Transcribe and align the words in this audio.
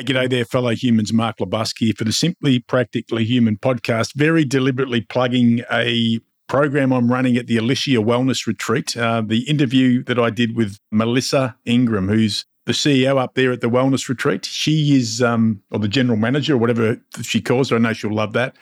Hey, 0.00 0.06
g'day 0.06 0.30
there, 0.30 0.46
fellow 0.46 0.70
humans. 0.70 1.12
Mark 1.12 1.36
LeBusque 1.40 1.76
here 1.80 1.92
for 1.94 2.04
the 2.04 2.12
Simply 2.14 2.58
Practically 2.58 3.22
Human 3.22 3.58
podcast. 3.58 4.14
Very 4.14 4.46
deliberately 4.46 5.02
plugging 5.02 5.60
a 5.70 6.18
program 6.48 6.90
I'm 6.90 7.12
running 7.12 7.36
at 7.36 7.48
the 7.48 7.58
Elysia 7.58 8.02
Wellness 8.02 8.46
Retreat. 8.46 8.96
Uh, 8.96 9.20
the 9.20 9.40
interview 9.40 10.02
that 10.04 10.18
I 10.18 10.30
did 10.30 10.56
with 10.56 10.78
Melissa 10.90 11.54
Ingram, 11.66 12.08
who's 12.08 12.46
the 12.64 12.72
CEO 12.72 13.18
up 13.18 13.34
there 13.34 13.52
at 13.52 13.60
the 13.60 13.68
Wellness 13.68 14.08
Retreat. 14.08 14.46
She 14.46 14.96
is, 14.96 15.20
um, 15.20 15.62
or 15.70 15.78
the 15.78 15.86
general 15.86 16.16
manager, 16.16 16.54
or 16.54 16.56
whatever 16.56 16.98
she 17.20 17.42
calls 17.42 17.68
her. 17.68 17.76
I 17.76 17.80
know 17.80 17.92
she'll 17.92 18.14
love 18.14 18.32
that. 18.32 18.56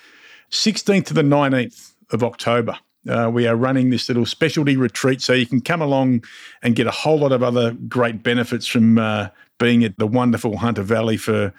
16th 0.51 1.07
to 1.07 1.15
the 1.15 1.23
19th 1.23 1.93
of 2.11 2.25
October. 2.25 2.77
Uh, 3.09 3.31
we 3.33 3.47
are 3.47 3.55
running 3.55 3.91
this 3.91 4.09
little 4.09 4.27
specialty 4.27 4.77
retreat 4.77 5.23
so 5.23 5.35
you 5.35 5.47
can 5.47 5.61
come 5.61 5.83
along 5.83 6.25
and 6.63 6.75
get 6.75 6.89
a 6.89 6.91
whole 6.91 7.21
lot 7.21 7.31
of 7.31 7.45
other 7.45 7.75
great 7.87 8.25
benefits 8.25 8.67
from 8.67 8.99
uh, 8.99 9.29
being 9.59 9.85
at 9.85 9.99
the 9.99 10.07
wonderful 10.07 10.59
Hunter 10.59 10.83
Valley 10.83 11.17
for, 11.17 11.53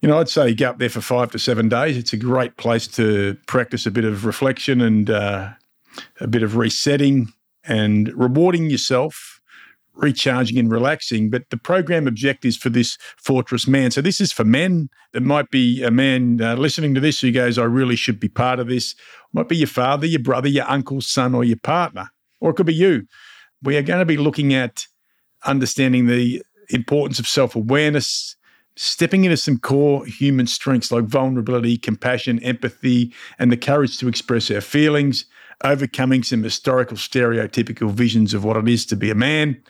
you 0.00 0.08
know, 0.08 0.18
I'd 0.18 0.28
say 0.28 0.54
go 0.54 0.70
up 0.70 0.78
there 0.78 0.88
for 0.88 1.00
five 1.00 1.30
to 1.32 1.38
seven 1.38 1.68
days. 1.68 1.96
It's 1.96 2.12
a 2.12 2.18
great 2.18 2.56
place 2.56 2.86
to 2.88 3.36
practice 3.46 3.86
a 3.86 3.90
bit 3.90 4.04
of 4.04 4.24
reflection 4.24 4.80
and 4.80 5.10
uh, 5.10 5.50
a 6.20 6.26
bit 6.26 6.42
of 6.42 6.56
resetting 6.56 7.32
and 7.64 8.08
rewarding 8.14 8.70
yourself 8.70 9.38
recharging 9.98 10.58
and 10.58 10.70
relaxing. 10.70 11.28
But 11.28 11.50
the 11.50 11.56
program 11.56 12.06
objectives 12.06 12.56
for 12.56 12.70
this 12.70 12.96
Fortress 13.16 13.66
Man. 13.66 13.90
So 13.90 14.00
this 14.00 14.20
is 14.20 14.32
for 14.32 14.44
men. 14.44 14.88
There 15.12 15.20
might 15.20 15.50
be 15.50 15.82
a 15.82 15.90
man 15.90 16.40
uh, 16.40 16.54
listening 16.54 16.94
to 16.94 17.00
this 17.00 17.20
who 17.20 17.32
goes, 17.32 17.58
I 17.58 17.64
really 17.64 17.96
should 17.96 18.18
be 18.18 18.28
part 18.28 18.60
of 18.60 18.68
this. 18.68 18.92
It 18.92 18.98
might 19.34 19.48
be 19.48 19.56
your 19.56 19.68
father, 19.68 20.06
your 20.06 20.22
brother, 20.22 20.48
your 20.48 20.68
uncle, 20.68 21.00
son, 21.00 21.34
or 21.34 21.44
your 21.44 21.58
partner. 21.58 22.10
Or 22.40 22.50
it 22.50 22.54
could 22.54 22.66
be 22.66 22.74
you. 22.74 23.06
We 23.62 23.76
are 23.76 23.82
going 23.82 23.98
to 23.98 24.06
be 24.06 24.16
looking 24.16 24.54
at 24.54 24.86
understanding 25.44 26.06
the 26.06 26.42
importance 26.70 27.18
of 27.18 27.26
self 27.26 27.54
awareness, 27.56 28.36
stepping 28.76 29.24
into 29.24 29.36
some 29.36 29.58
core 29.58 30.04
human 30.06 30.46
strengths 30.46 30.92
like 30.92 31.04
vulnerability, 31.04 31.76
compassion, 31.76 32.42
empathy, 32.42 33.12
and 33.38 33.50
the 33.50 33.56
courage 33.56 33.98
to 33.98 34.08
express 34.08 34.50
our 34.50 34.60
feelings, 34.60 35.24
overcoming 35.64 36.22
some 36.22 36.42
historical 36.42 36.96
stereotypical 36.96 37.90
visions 37.90 38.34
of 38.34 38.44
what 38.44 38.56
it 38.56 38.68
is 38.68 38.86
to 38.86 38.96
be 38.96 39.10
a 39.10 39.14
man 39.14 39.60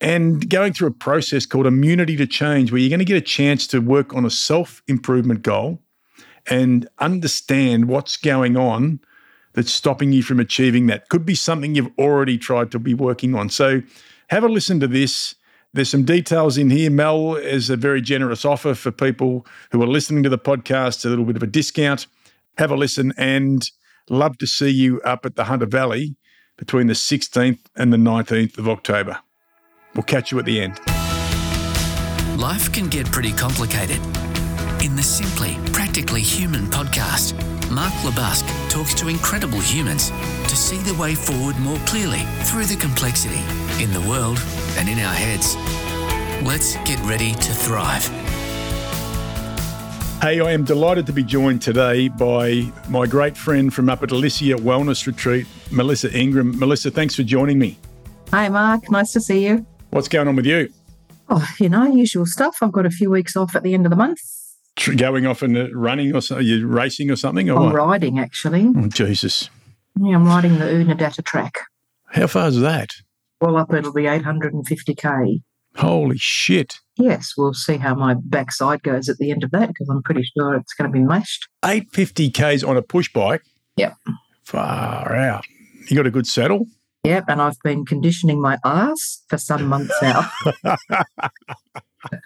and 0.00 0.48
going 0.50 0.72
through 0.72 0.88
a 0.88 0.92
process 0.92 1.46
called 1.46 1.66
immunity 1.66 2.16
to 2.16 2.26
change, 2.26 2.70
where 2.70 2.80
you're 2.80 2.90
going 2.90 2.98
to 2.98 3.04
get 3.04 3.16
a 3.16 3.20
chance 3.20 3.66
to 3.68 3.80
work 3.80 4.14
on 4.14 4.24
a 4.24 4.30
self 4.30 4.82
improvement 4.88 5.42
goal 5.42 5.80
and 6.46 6.88
understand 6.98 7.88
what's 7.88 8.16
going 8.16 8.56
on 8.56 9.00
that's 9.54 9.72
stopping 9.72 10.12
you 10.12 10.22
from 10.22 10.38
achieving 10.38 10.86
that. 10.86 11.08
Could 11.08 11.24
be 11.24 11.34
something 11.34 11.74
you've 11.74 11.98
already 11.98 12.36
tried 12.36 12.70
to 12.72 12.78
be 12.78 12.94
working 12.94 13.34
on. 13.34 13.48
So 13.48 13.82
have 14.28 14.44
a 14.44 14.48
listen 14.48 14.80
to 14.80 14.86
this. 14.86 15.34
There's 15.76 15.90
some 15.90 16.04
details 16.04 16.56
in 16.56 16.70
here. 16.70 16.90
Mel 16.90 17.34
is 17.34 17.68
a 17.68 17.76
very 17.76 18.00
generous 18.00 18.46
offer 18.46 18.72
for 18.72 18.90
people 18.90 19.44
who 19.72 19.82
are 19.82 19.86
listening 19.86 20.22
to 20.22 20.30
the 20.30 20.38
podcast, 20.38 21.04
a 21.04 21.10
little 21.10 21.26
bit 21.26 21.36
of 21.36 21.42
a 21.42 21.46
discount. 21.46 22.06
Have 22.56 22.70
a 22.70 22.76
listen 22.76 23.12
and 23.18 23.70
love 24.08 24.38
to 24.38 24.46
see 24.46 24.70
you 24.70 25.02
up 25.02 25.26
at 25.26 25.36
the 25.36 25.44
Hunter 25.44 25.66
Valley 25.66 26.16
between 26.56 26.86
the 26.86 26.94
16th 26.94 27.58
and 27.76 27.92
the 27.92 27.98
19th 27.98 28.56
of 28.56 28.70
October. 28.70 29.18
We'll 29.94 30.04
catch 30.04 30.32
you 30.32 30.38
at 30.38 30.46
the 30.46 30.62
end. 30.62 30.80
Life 32.40 32.72
can 32.72 32.88
get 32.88 33.04
pretty 33.12 33.32
complicated. 33.32 34.00
In 34.82 34.96
the 34.96 35.02
Simply 35.02 35.58
Practically 35.74 36.22
Human 36.22 36.64
podcast, 36.68 37.34
Mark 37.70 37.92
LeBusque 37.96 38.70
talks 38.70 38.94
to 38.94 39.08
incredible 39.08 39.60
humans 39.60 40.08
to 40.48 40.56
see 40.56 40.78
the 40.78 40.94
way 40.98 41.14
forward 41.14 41.58
more 41.58 41.78
clearly 41.80 42.20
through 42.44 42.64
the 42.64 42.76
complexity 42.76 43.42
in 43.80 43.92
the 43.92 44.00
world 44.08 44.38
and 44.78 44.88
in 44.88 44.98
our 44.98 45.12
heads. 45.12 45.56
Let's 46.46 46.76
get 46.88 46.98
ready 47.00 47.32
to 47.32 47.52
thrive. 47.52 48.06
Hey, 50.22 50.40
I 50.40 50.52
am 50.52 50.64
delighted 50.64 51.06
to 51.06 51.12
be 51.12 51.22
joined 51.22 51.60
today 51.60 52.08
by 52.08 52.72
my 52.88 53.06
great 53.06 53.36
friend 53.36 53.72
from 53.72 53.90
up 53.90 54.02
at 54.02 54.08
Elysia 54.08 54.56
Wellness 54.56 55.06
Retreat, 55.06 55.46
Melissa 55.70 56.10
Ingram. 56.12 56.58
Melissa, 56.58 56.90
thanks 56.90 57.14
for 57.14 57.22
joining 57.22 57.58
me. 57.58 57.78
Hi, 58.32 58.48
Mark. 58.48 58.90
Nice 58.90 59.12
to 59.12 59.20
see 59.20 59.46
you. 59.46 59.66
What's 59.90 60.08
going 60.08 60.26
on 60.26 60.36
with 60.36 60.46
you? 60.46 60.72
Oh, 61.28 61.46
you 61.60 61.68
know, 61.68 61.84
usual 61.84 62.24
stuff. 62.24 62.58
I've 62.62 62.72
got 62.72 62.86
a 62.86 62.90
few 62.90 63.10
weeks 63.10 63.36
off 63.36 63.54
at 63.54 63.62
the 63.62 63.74
end 63.74 63.84
of 63.84 63.90
the 63.90 63.96
month. 63.96 64.20
Going 64.96 65.26
off 65.26 65.42
and 65.42 65.56
uh, 65.56 65.68
running 65.74 66.14
or 66.14 66.20
so, 66.20 66.36
are 66.36 66.40
you 66.40 66.66
racing 66.66 67.10
or 67.10 67.16
something? 67.16 67.50
Or 67.50 67.58
I'm 67.58 67.64
what? 67.66 67.74
riding, 67.74 68.18
actually. 68.18 68.70
Oh, 68.76 68.88
Jesus. 68.88 69.50
Yeah, 70.00 70.16
I'm 70.16 70.26
riding 70.26 70.58
the 70.58 70.64
Unadata 70.64 71.24
track. 71.24 71.58
How 72.06 72.26
far 72.26 72.48
is 72.48 72.60
that? 72.60 72.90
Well, 73.40 73.56
up 73.56 73.72
it'll 73.72 73.92
be 73.92 74.04
850k. 74.04 75.42
Holy 75.76 76.16
shit. 76.18 76.74
Yes, 76.96 77.34
we'll 77.36 77.52
see 77.52 77.76
how 77.76 77.94
my 77.94 78.14
backside 78.14 78.82
goes 78.82 79.10
at 79.10 79.18
the 79.18 79.30
end 79.30 79.44
of 79.44 79.50
that 79.50 79.68
because 79.68 79.88
I'm 79.90 80.02
pretty 80.02 80.22
sure 80.36 80.54
it's 80.54 80.72
going 80.72 80.90
to 80.90 80.92
be 80.92 81.04
mashed. 81.04 81.48
850 81.64 82.30
Ks 82.30 82.62
on 82.62 82.78
a 82.78 82.82
push 82.82 83.12
bike? 83.12 83.42
Yep. 83.76 83.94
Far 84.44 85.14
out. 85.14 85.44
You 85.88 85.96
got 85.96 86.06
a 86.06 86.10
good 86.10 86.26
saddle? 86.26 86.66
Yep, 87.04 87.24
and 87.28 87.42
I've 87.42 87.60
been 87.62 87.84
conditioning 87.84 88.40
my 88.40 88.58
ass 88.64 89.22
for 89.28 89.38
some 89.38 89.66
months 89.66 89.94
now. 90.02 90.28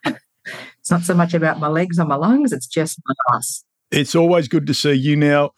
it's 0.06 0.90
not 0.90 1.02
so 1.02 1.12
much 1.14 1.34
about 1.34 1.58
my 1.58 1.68
legs 1.68 1.98
or 1.98 2.06
my 2.06 2.14
lungs, 2.14 2.52
it's 2.52 2.66
just 2.66 2.98
my 3.06 3.14
ass. 3.36 3.64
It's 3.90 4.14
always 4.14 4.48
good 4.48 4.66
to 4.68 4.74
see 4.74 4.92
you 4.92 5.16
now. 5.16 5.50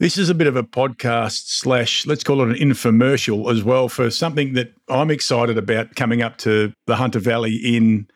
This 0.00 0.16
is 0.16 0.28
a 0.28 0.34
bit 0.34 0.46
of 0.46 0.54
a 0.54 0.62
podcast 0.62 1.48
slash, 1.48 2.06
let's 2.06 2.22
call 2.22 2.40
it 2.40 2.48
an 2.48 2.54
infomercial 2.54 3.50
as 3.50 3.64
well 3.64 3.88
for 3.88 4.10
something 4.10 4.52
that 4.52 4.72
I'm 4.88 5.10
excited 5.10 5.58
about 5.58 5.96
coming 5.96 6.22
up 6.22 6.38
to 6.38 6.72
the 6.86 6.94
Hunter 6.94 7.18
Valley 7.18 7.56
in 7.56 8.06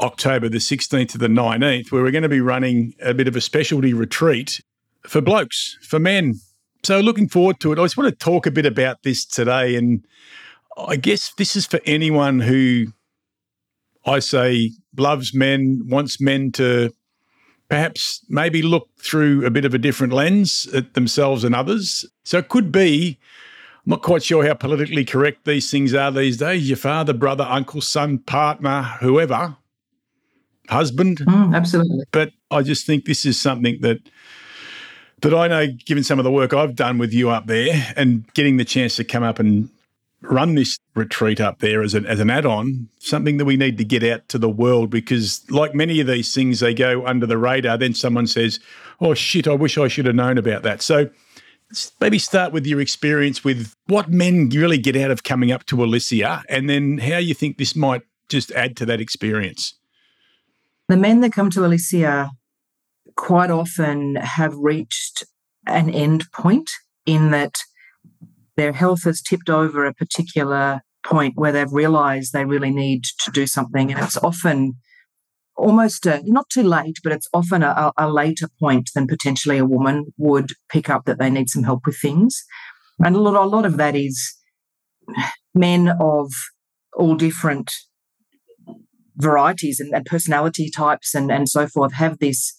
October 0.00 0.48
the 0.48 0.58
16th 0.58 1.10
to 1.10 1.18
the 1.18 1.28
19th, 1.28 1.92
where 1.92 2.02
we're 2.02 2.10
going 2.10 2.24
to 2.24 2.28
be 2.28 2.40
running 2.40 2.94
a 3.00 3.14
bit 3.14 3.28
of 3.28 3.36
a 3.36 3.40
specialty 3.40 3.94
retreat 3.94 4.60
for 5.06 5.20
blokes, 5.20 5.78
for 5.80 6.00
men, 6.00 6.34
so 6.82 6.98
looking 6.98 7.28
forward 7.28 7.60
to 7.60 7.70
it. 7.70 7.78
I 7.78 7.84
just 7.84 7.96
want 7.96 8.10
to 8.10 8.24
talk 8.24 8.46
a 8.46 8.50
bit 8.50 8.66
about 8.66 9.04
this 9.04 9.24
today. 9.24 9.76
And 9.76 10.04
I 10.76 10.96
guess 10.96 11.32
this 11.34 11.54
is 11.54 11.66
for 11.66 11.78
anyone 11.84 12.40
who 12.40 12.86
I 14.04 14.18
say 14.18 14.72
loves 14.96 15.32
men, 15.32 15.82
wants 15.84 16.20
men 16.20 16.50
to 16.52 16.90
perhaps 17.70 18.20
maybe 18.28 18.60
look 18.60 18.88
through 18.98 19.46
a 19.46 19.50
bit 19.50 19.64
of 19.64 19.72
a 19.72 19.78
different 19.78 20.12
lens 20.12 20.68
at 20.74 20.94
themselves 20.94 21.44
and 21.44 21.54
others. 21.54 22.04
So 22.24 22.38
it 22.38 22.48
could 22.48 22.70
be, 22.70 23.16
I'm 23.86 23.90
not 23.90 24.02
quite 24.02 24.24
sure 24.24 24.44
how 24.44 24.54
politically 24.54 25.04
correct 25.04 25.44
these 25.44 25.70
things 25.70 25.94
are 25.94 26.10
these 26.10 26.36
days. 26.36 26.68
Your 26.68 26.76
father, 26.76 27.12
brother, 27.12 27.46
uncle, 27.48 27.80
son, 27.80 28.18
partner, 28.18 28.82
whoever, 29.00 29.56
husband. 30.68 31.18
Mm, 31.18 31.56
absolutely. 31.56 32.04
But 32.10 32.32
I 32.50 32.62
just 32.62 32.86
think 32.86 33.04
this 33.04 33.24
is 33.24 33.40
something 33.40 33.80
that 33.80 34.00
that 35.22 35.34
I 35.34 35.48
know, 35.48 35.66
given 35.84 36.02
some 36.02 36.18
of 36.18 36.24
the 36.24 36.32
work 36.32 36.54
I've 36.54 36.74
done 36.74 36.96
with 36.96 37.12
you 37.12 37.28
up 37.28 37.46
there 37.46 37.92
and 37.94 38.26
getting 38.32 38.56
the 38.56 38.64
chance 38.64 38.96
to 38.96 39.04
come 39.04 39.22
up 39.22 39.38
and 39.38 39.68
run 40.22 40.54
this 40.54 40.78
retreat 40.94 41.40
up 41.40 41.60
there 41.60 41.82
as 41.82 41.94
an, 41.94 42.04
as 42.06 42.20
an 42.20 42.30
add 42.30 42.44
on, 42.44 42.88
something 42.98 43.38
that 43.38 43.44
we 43.44 43.56
need 43.56 43.78
to 43.78 43.84
get 43.84 44.04
out 44.04 44.28
to 44.28 44.38
the 44.38 44.50
world 44.50 44.90
because, 44.90 45.48
like 45.50 45.74
many 45.74 46.00
of 46.00 46.06
these 46.06 46.34
things, 46.34 46.60
they 46.60 46.74
go 46.74 47.06
under 47.06 47.26
the 47.26 47.38
radar. 47.38 47.78
Then 47.78 47.94
someone 47.94 48.26
says, 48.26 48.60
Oh, 49.00 49.14
shit, 49.14 49.48
I 49.48 49.54
wish 49.54 49.78
I 49.78 49.88
should 49.88 50.06
have 50.06 50.14
known 50.14 50.36
about 50.36 50.62
that. 50.62 50.82
So 50.82 51.08
maybe 52.00 52.18
start 52.18 52.52
with 52.52 52.66
your 52.66 52.80
experience 52.80 53.44
with 53.44 53.74
what 53.86 54.10
men 54.10 54.48
really 54.50 54.78
get 54.78 54.96
out 54.96 55.10
of 55.10 55.22
coming 55.22 55.52
up 55.52 55.64
to 55.66 55.76
Elysia 55.76 56.42
and 56.48 56.68
then 56.68 56.98
how 56.98 57.18
you 57.18 57.32
think 57.32 57.58
this 57.58 57.76
might 57.76 58.02
just 58.28 58.50
add 58.52 58.76
to 58.76 58.86
that 58.86 59.00
experience. 59.00 59.74
The 60.88 60.96
men 60.96 61.20
that 61.20 61.32
come 61.32 61.50
to 61.50 61.60
Elysia 61.60 62.30
quite 63.16 63.50
often 63.50 64.16
have 64.16 64.54
reached 64.56 65.24
an 65.66 65.90
end 65.90 66.30
point 66.32 66.70
in 67.06 67.30
that 67.30 67.54
their 68.60 68.72
health 68.72 69.04
has 69.04 69.22
tipped 69.22 69.48
over 69.48 69.84
a 69.84 69.94
particular 69.94 70.82
point 71.04 71.34
where 71.36 71.50
they've 71.50 71.72
realized 71.72 72.32
they 72.32 72.44
really 72.44 72.70
need 72.70 73.04
to 73.24 73.30
do 73.30 73.46
something. 73.46 73.90
And 73.90 74.02
it's 74.02 74.18
often 74.18 74.74
almost 75.56 76.06
a, 76.06 76.20
not 76.24 76.48
too 76.50 76.62
late, 76.62 76.98
but 77.02 77.12
it's 77.12 77.28
often 77.32 77.62
a, 77.62 77.92
a, 77.96 78.10
later 78.10 78.48
point 78.60 78.90
than 78.94 79.06
potentially 79.06 79.58
a 79.58 79.64
woman 79.64 80.06
would 80.18 80.50
pick 80.70 80.90
up 80.90 81.04
that 81.06 81.18
they 81.18 81.30
need 81.30 81.48
some 81.48 81.62
help 81.62 81.86
with 81.86 81.98
things. 81.98 82.44
And 83.02 83.16
a 83.16 83.18
lot, 83.18 83.34
a 83.34 83.48
lot 83.48 83.64
of 83.64 83.78
that 83.78 83.96
is 83.96 84.36
men 85.54 85.88
of 86.00 86.30
all 86.94 87.14
different 87.14 87.70
varieties 89.16 89.80
and, 89.80 89.94
and 89.94 90.04
personality 90.04 90.70
types 90.70 91.14
and, 91.14 91.30
and 91.30 91.48
so 91.48 91.66
forth 91.66 91.94
have 91.94 92.18
this 92.18 92.54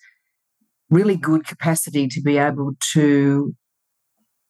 really 0.89 1.15
good 1.15 1.45
capacity 1.45 2.07
to 2.07 2.21
be 2.21 2.37
able 2.37 2.73
to, 2.93 3.55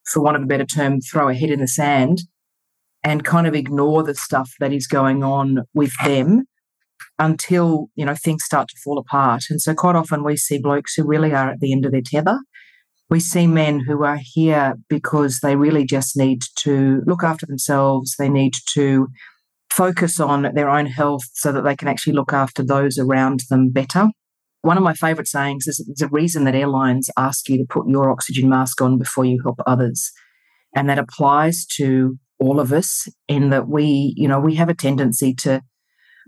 for 0.06 0.22
want 0.22 0.38
of 0.38 0.44
a 0.44 0.48
better 0.48 0.66
term, 0.66 1.00
throw 1.02 1.30
a 1.30 1.34
head 1.34 1.52
in 1.52 1.60
the 1.60 1.68
sand 1.68 2.24
and 3.04 3.24
kind 3.24 3.48
of 3.48 3.56
ignore 3.56 4.04
the 4.04 4.16
stuff 4.16 4.52
that 4.60 4.74
is 4.74 4.88
going 4.88 5.24
on 5.24 5.60
with 5.74 5.92
them 6.04 6.46
until 7.20 7.90
you 7.96 8.06
know 8.06 8.16
things 8.16 8.44
start 8.44 8.68
to 8.70 8.78
fall 8.84 8.98
apart. 8.98 9.44
And 9.50 9.62
so 9.62 9.74
quite 9.74 9.96
often 9.96 10.24
we 10.24 10.38
see 10.38 10.60
blokes 10.60 10.96
who 10.96 11.04
really 11.04 11.34
are 11.34 11.52
at 11.52 11.60
the 11.60 11.72
end 11.72 11.86
of 11.86 11.92
their 11.92 12.02
tether. 12.02 12.40
We 13.10 13.20
see 13.20 13.46
men 13.46 13.82
who 13.82 14.04
are 14.04 14.20
here 14.22 14.76
because 14.88 15.40
they 15.42 15.56
really 15.56 15.86
just 15.86 16.16
need 16.16 16.44
to 16.60 17.02
look 17.06 17.24
after 17.24 17.46
themselves. 17.46 18.16
They 18.18 18.30
need 18.30 18.54
to 18.74 19.10
focus 19.70 20.20
on 20.20 20.54
their 20.54 20.70
own 20.70 20.86
health 20.86 21.24
so 21.34 21.52
that 21.52 21.64
they 21.64 21.76
can 21.76 21.88
actually 21.88 22.14
look 22.14 22.34
after 22.34 22.64
those 22.64 22.98
around 22.98 23.42
them 23.50 23.70
better. 23.70 24.10
One 24.64 24.78
of 24.78 24.84
my 24.84 24.94
favorite 24.94 25.28
sayings 25.28 25.68
is 25.68 25.84
there's 25.88 26.08
a 26.08 26.14
reason 26.14 26.44
that 26.44 26.56
airlines 26.56 27.10
ask 27.18 27.50
you 27.50 27.58
to 27.58 27.66
put 27.68 27.88
your 27.88 28.12
oxygen 28.12 28.48
mask 28.48 28.82
on 28.82 28.98
before 28.98 29.26
you 29.26 29.42
help 29.44 29.60
others. 29.66 30.12
And 30.76 30.90
that 30.90 31.00
applies 31.00 31.66
to 31.78 32.18
all 32.40 32.60
of 32.60 32.72
us 32.72 33.08
in 33.28 33.50
that 33.50 33.68
we, 33.68 34.14
you 34.18 34.28
know, 34.28 34.40
we 34.40 34.56
have 34.56 34.70
a 34.70 34.74
tendency 34.74 35.34
to 35.36 35.62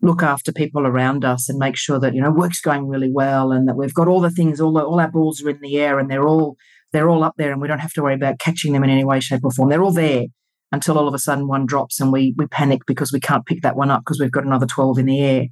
look 0.01 0.21
after 0.21 0.51
people 0.51 0.85
around 0.85 1.24
us 1.24 1.47
and 1.47 1.57
make 1.57 1.77
sure 1.77 2.00
that, 2.00 2.13
you 2.13 2.21
know, 2.21 2.31
work's 2.31 2.59
going 2.59 2.88
really 2.88 3.12
well 3.12 3.51
and 3.51 3.68
that 3.68 3.75
we've 3.75 3.94
got 3.94 4.07
all 4.07 4.19
the 4.19 4.30
things, 4.30 4.59
all, 4.59 4.74
the, 4.74 4.83
all 4.83 5.00
our 5.00 5.09
balls 5.09 5.41
are 5.44 5.50
in 5.50 5.59
the 5.62 5.77
air 5.77 6.00
and 6.00 6.09
they're 6.09 6.27
all 6.27 6.57
they're 6.91 7.09
all 7.09 7.24
up 7.24 7.33
there 7.38 7.51
and 7.51 7.59
we 7.59 7.68
don't 7.68 7.80
have 7.80 7.94
to 7.94 8.03
worry 8.03 8.13
about 8.13 8.39
catching 8.39 8.74
them 8.74 8.83
in 8.83 8.89
any 8.89 9.03
way, 9.03 9.19
shape, 9.19 9.44
or 9.44 9.50
form. 9.51 9.69
They're 9.69 9.81
all 9.81 9.91
there 9.91 10.25
until 10.71 10.97
all 10.97 11.07
of 11.07 11.13
a 11.13 11.19
sudden 11.19 11.47
one 11.47 11.65
drops 11.65 12.00
and 12.00 12.12
we 12.12 12.35
we 12.38 12.45
panic 12.47 12.81
because 12.85 13.12
we 13.12 13.19
can't 13.19 13.45
pick 13.45 13.62
that 13.62 13.75
one 13.75 13.89
up 13.89 14.01
because 14.01 14.19
we've 14.19 14.31
got 14.31 14.45
another 14.45 14.68
12 14.68 15.00
in 15.00 15.06
the 15.06 15.19
air. 15.19 15.45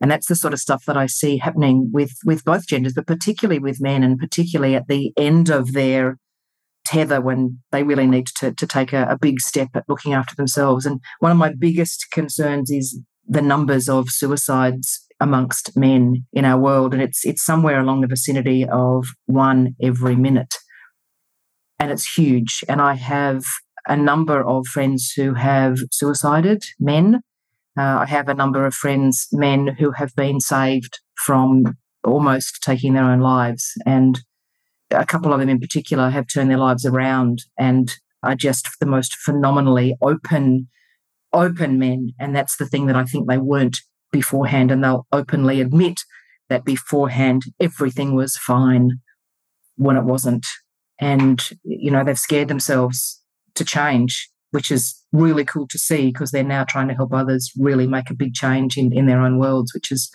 And 0.00 0.10
that's 0.10 0.26
the 0.26 0.36
sort 0.36 0.52
of 0.52 0.60
stuff 0.60 0.84
that 0.86 0.96
I 0.96 1.06
see 1.06 1.38
happening 1.38 1.90
with 1.92 2.12
with 2.24 2.44
both 2.44 2.66
genders, 2.66 2.92
but 2.94 3.06
particularly 3.06 3.58
with 3.58 3.80
men 3.80 4.02
and 4.02 4.18
particularly 4.18 4.74
at 4.74 4.88
the 4.88 5.12
end 5.16 5.48
of 5.48 5.72
their 5.72 6.18
tether 6.84 7.20
when 7.20 7.58
they 7.72 7.82
really 7.82 8.06
need 8.06 8.26
to, 8.38 8.52
to 8.52 8.66
take 8.66 8.92
a, 8.92 9.06
a 9.08 9.18
big 9.18 9.40
step 9.40 9.68
at 9.74 9.84
looking 9.88 10.12
after 10.12 10.34
themselves. 10.36 10.86
And 10.86 11.00
one 11.18 11.32
of 11.32 11.38
my 11.38 11.52
biggest 11.58 12.06
concerns 12.12 12.70
is 12.70 13.00
the 13.26 13.42
numbers 13.42 13.88
of 13.88 14.08
suicides 14.08 15.04
amongst 15.18 15.76
men 15.76 16.24
in 16.32 16.44
our 16.44 16.60
world. 16.60 16.92
And 16.92 17.02
it's 17.02 17.24
it's 17.24 17.44
somewhere 17.44 17.80
along 17.80 18.02
the 18.02 18.06
vicinity 18.06 18.66
of 18.70 19.06
one 19.26 19.74
every 19.82 20.14
minute. 20.14 20.54
And 21.78 21.90
it's 21.90 22.16
huge. 22.16 22.64
And 22.68 22.80
I 22.80 22.94
have 22.94 23.42
a 23.86 23.96
number 23.96 24.46
of 24.46 24.66
friends 24.66 25.12
who 25.16 25.34
have 25.34 25.78
suicided, 25.90 26.64
men. 26.78 27.20
Uh, 27.78 27.98
I 28.00 28.06
have 28.06 28.28
a 28.28 28.34
number 28.34 28.64
of 28.64 28.74
friends, 28.74 29.28
men, 29.32 29.76
who 29.78 29.92
have 29.92 30.14
been 30.14 30.40
saved 30.40 30.98
from 31.24 31.76
almost 32.04 32.62
taking 32.62 32.94
their 32.94 33.04
own 33.04 33.20
lives. 33.20 33.72
And 33.84 34.20
a 34.90 35.04
couple 35.04 35.32
of 35.32 35.40
them 35.40 35.48
in 35.48 35.60
particular 35.60 36.10
have 36.10 36.26
turned 36.26 36.50
their 36.50 36.58
lives 36.58 36.86
around 36.86 37.42
and 37.58 37.94
are 38.22 38.36
just 38.36 38.68
the 38.80 38.86
most 38.86 39.16
phenomenally 39.16 39.96
open, 40.00 40.68
open 41.32 41.78
men. 41.78 42.12
And 42.18 42.34
that's 42.34 42.56
the 42.56 42.66
thing 42.66 42.86
that 42.86 42.96
I 42.96 43.04
think 43.04 43.28
they 43.28 43.38
weren't 43.38 43.78
beforehand. 44.12 44.70
And 44.70 44.82
they'll 44.82 45.06
openly 45.12 45.60
admit 45.60 46.00
that 46.48 46.64
beforehand 46.64 47.42
everything 47.60 48.14
was 48.14 48.36
fine 48.36 49.00
when 49.76 49.96
it 49.96 50.04
wasn't. 50.04 50.46
And, 50.98 51.46
you 51.62 51.90
know, 51.90 52.04
they've 52.04 52.18
scared 52.18 52.48
themselves 52.48 53.20
to 53.54 53.64
change, 53.64 54.30
which 54.56 54.70
is 54.70 55.04
really 55.12 55.44
cool 55.44 55.68
to 55.68 55.78
see 55.78 56.06
because 56.06 56.30
they're 56.30 56.42
now 56.42 56.64
trying 56.64 56.88
to 56.88 56.94
help 56.94 57.12
others 57.12 57.52
really 57.58 57.86
make 57.86 58.08
a 58.08 58.14
big 58.14 58.32
change 58.32 58.78
in, 58.78 58.90
in 58.90 59.04
their 59.04 59.20
own 59.20 59.38
worlds, 59.38 59.74
which 59.74 59.92
is 59.92 60.10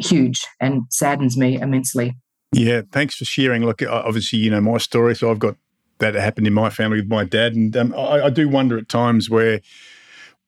huge 0.00 0.44
and 0.58 0.82
saddens 0.90 1.36
me 1.36 1.60
immensely. 1.60 2.16
Yeah, 2.50 2.82
thanks 2.90 3.14
for 3.14 3.24
sharing. 3.24 3.64
Look, 3.64 3.80
obviously, 3.80 4.40
you 4.40 4.50
know 4.50 4.60
my 4.60 4.78
story, 4.78 5.14
so 5.14 5.30
I've 5.30 5.38
got 5.38 5.54
that 5.98 6.16
happened 6.16 6.48
in 6.48 6.54
my 6.54 6.70
family 6.70 6.98
with 6.98 7.08
my 7.08 7.22
dad, 7.22 7.54
and 7.54 7.76
um, 7.76 7.94
I, 7.94 8.24
I, 8.24 8.30
do 8.30 8.48
wonder 8.48 8.76
at 8.78 8.88
times 8.88 9.30
where 9.30 9.60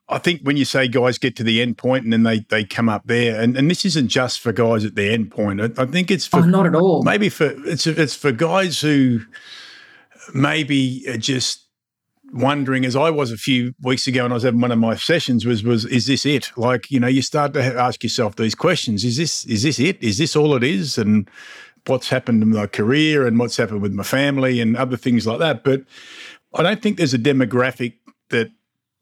I 0.09 0.19
think 0.19 0.41
when 0.43 0.57
you 0.57 0.65
say 0.65 0.89
guys 0.89 1.17
get 1.17 1.37
to 1.37 1.45
the 1.45 1.63
end 1.63 1.79
point 1.79 2.03
and 2.03 2.13
then 2.13 2.25
they 2.25 2.41
they 2.41 2.65
come 2.65 2.89
up 2.89 3.03
there, 3.05 3.41
and, 3.41 3.57
and 3.57 3.71
this 3.71 3.85
isn't 3.85 4.09
just 4.09 4.41
for 4.41 4.53
guys 4.53 4.85
at 4.85 4.97
the 4.97 5.09
end 5.09 5.31
point. 5.31 5.61
I, 5.61 5.71
I 5.81 5.87
think 5.87 6.11
it's 6.11 6.27
for 6.27 6.41
oh, 6.41 6.45
not 6.47 6.67
at 6.67 6.75
all. 6.75 7.05
Maybe 7.05 7.29
for 7.29 7.47
it's 7.65 7.87
it's 7.87 8.17
for 8.17 8.33
guys 8.33 8.81
who 8.81 9.21
maybe 10.35 11.05
just 11.19 11.70
wondering 12.33 12.85
as 12.85 12.97
I 12.97 13.11
was 13.11 13.33
a 13.33 13.37
few 13.37 13.75
weeks 13.83 14.07
ago 14.07 14.23
when 14.23 14.33
I 14.33 14.35
was 14.35 14.45
having 14.45 14.61
one 14.61 14.73
of 14.73 14.79
my 14.79 14.97
sessions 14.97 15.45
was 15.45 15.63
was 15.63 15.85
is 15.87 16.07
this 16.07 16.25
it? 16.25 16.51
Like 16.57 16.91
you 16.91 17.01
know 17.01 17.09
you 17.09 17.23
start 17.23 17.55
to 17.55 17.63
ask 17.63 18.03
yourself 18.03 18.37
these 18.37 18.55
questions: 18.55 19.05
Is 19.05 19.17
this 19.17 19.45
is 19.45 19.63
this 19.63 19.79
it? 19.79 20.03
Is 20.03 20.19
this 20.19 20.37
all 20.37 20.55
it 20.55 20.65
is? 20.65 20.99
And 20.99 21.29
what's 21.87 22.09
happened 22.09 22.43
in 22.43 22.51
my 22.51 22.67
career 22.67 23.27
and 23.27 23.39
what's 23.39 23.57
happened 23.57 23.83
with 23.83 23.93
my 23.93 24.03
family 24.03 24.61
and 24.61 24.77
other 24.77 24.97
things 24.97 25.27
like 25.27 25.39
that. 25.39 25.65
But 25.65 25.83
I 26.55 26.63
don't 26.63 26.83
think 26.83 26.97
there's 26.97 27.15
a 27.15 27.19
demographic 27.19 27.95
that 28.31 28.51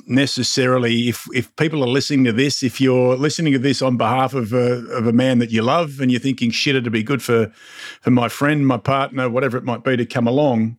necessarily 0.07 1.09
if 1.09 1.27
if 1.35 1.55
people 1.57 1.85
are 1.85 1.89
listening 1.89 2.25
to 2.25 2.33
this 2.33 2.63
if 2.63 2.81
you're 2.81 3.15
listening 3.15 3.53
to 3.53 3.59
this 3.59 3.83
on 3.83 3.99
behalf 3.99 4.33
of 4.33 4.55
a, 4.55 4.87
of 4.95 5.07
a 5.07 5.13
man 5.13 5.39
that 5.39 5.51
you 5.51 5.61
love 5.61 6.01
and 6.01 6.11
you're 6.11 6.21
thinking 6.21 6.51
shit 6.51 6.75
it'd 6.75 6.91
be 6.91 7.03
good 7.03 7.23
for 7.23 7.53
for 8.01 8.11
my 8.11 8.27
friend 8.27 8.67
my 8.67 8.79
partner 8.79 9.29
whatever 9.29 9.59
it 9.59 9.65
might 9.65 9.85
be 9.85 9.99
to 9.99 10.07
come 10.07 10.27
along 10.27 10.79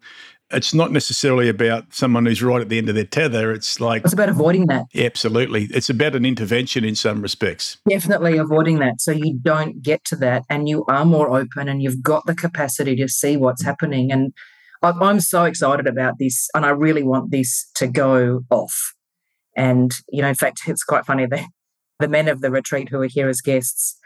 it's 0.51 0.73
not 0.73 0.91
necessarily 0.91 1.49
about 1.49 1.93
someone 1.93 2.25
who's 2.25 2.41
right 2.41 2.61
at 2.61 2.69
the 2.69 2.77
end 2.77 2.89
of 2.89 2.95
their 2.95 3.05
tether. 3.05 3.51
It's 3.51 3.79
like 3.79 4.03
it's 4.03 4.13
about 4.13 4.29
avoiding 4.29 4.67
that. 4.67 4.85
Absolutely, 4.95 5.65
it's 5.65 5.89
about 5.89 6.15
an 6.15 6.25
intervention 6.25 6.83
in 6.83 6.95
some 6.95 7.21
respects. 7.21 7.77
Definitely 7.87 8.37
avoiding 8.37 8.79
that, 8.79 9.01
so 9.01 9.11
you 9.11 9.37
don't 9.41 9.81
get 9.81 10.03
to 10.05 10.15
that, 10.17 10.43
and 10.49 10.67
you 10.67 10.85
are 10.85 11.05
more 11.05 11.37
open, 11.37 11.69
and 11.69 11.81
you've 11.81 12.01
got 12.01 12.25
the 12.25 12.35
capacity 12.35 12.95
to 12.95 13.07
see 13.07 13.37
what's 13.37 13.63
happening. 13.63 14.11
And 14.11 14.33
I'm 14.81 15.19
so 15.19 15.45
excited 15.45 15.87
about 15.87 16.15
this, 16.19 16.49
and 16.55 16.65
I 16.65 16.69
really 16.69 17.03
want 17.03 17.31
this 17.31 17.69
to 17.75 17.87
go 17.87 18.41
off. 18.49 18.93
And 19.55 19.91
you 20.09 20.21
know, 20.21 20.29
in 20.29 20.35
fact, 20.35 20.61
it's 20.67 20.83
quite 20.83 21.05
funny 21.05 21.25
that 21.25 21.47
the 21.99 22.07
men 22.07 22.27
of 22.27 22.41
the 22.41 22.51
retreat 22.51 22.89
who 22.89 23.01
are 23.01 23.07
here 23.07 23.29
as 23.29 23.41
guests 23.41 23.97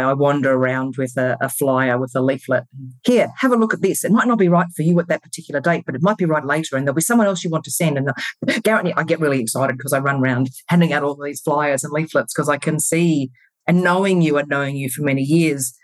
I 0.00 0.12
wander 0.14 0.52
around 0.52 0.96
with 0.96 1.16
a, 1.16 1.36
a, 1.40 1.48
flyer 1.48 1.98
with 1.98 2.12
a 2.14 2.20
leaflet. 2.20 2.64
Here, 3.04 3.28
have 3.38 3.52
a 3.52 3.56
look 3.56 3.74
at 3.74 3.82
this. 3.82 4.04
It 4.04 4.12
might 4.12 4.28
not 4.28 4.38
be 4.38 4.48
right 4.48 4.68
for 4.74 4.82
you 4.82 4.98
at 5.00 5.08
that 5.08 5.22
particular 5.22 5.60
date, 5.60 5.84
but 5.84 5.94
it 5.94 6.02
might 6.02 6.16
be 6.16 6.24
right 6.24 6.44
later, 6.44 6.76
and 6.76 6.86
there'll 6.86 6.94
be 6.94 7.02
someone 7.02 7.26
else 7.26 7.44
you 7.44 7.50
want 7.50 7.64
to 7.64 7.70
send. 7.70 7.98
And 7.98 8.08
the, 8.40 8.60
Garrett, 8.60 8.92
I 8.96 9.02
get 9.04 9.20
really 9.20 9.40
excited 9.40 9.76
because 9.76 9.92
I 9.92 9.98
run 9.98 10.22
around 10.22 10.50
handing 10.68 10.92
out 10.92 11.02
all 11.02 11.16
these 11.22 11.40
flyers 11.40 11.84
and 11.84 11.92
leaflets 11.92 12.32
because 12.32 12.48
I 12.48 12.56
can 12.56 12.80
see 12.80 13.30
and 13.66 13.82
knowing 13.82 14.22
you 14.22 14.38
and 14.38 14.48
knowing 14.48 14.76
you 14.76 14.90
for 14.90 15.02
many 15.02 15.22
years, 15.22 15.74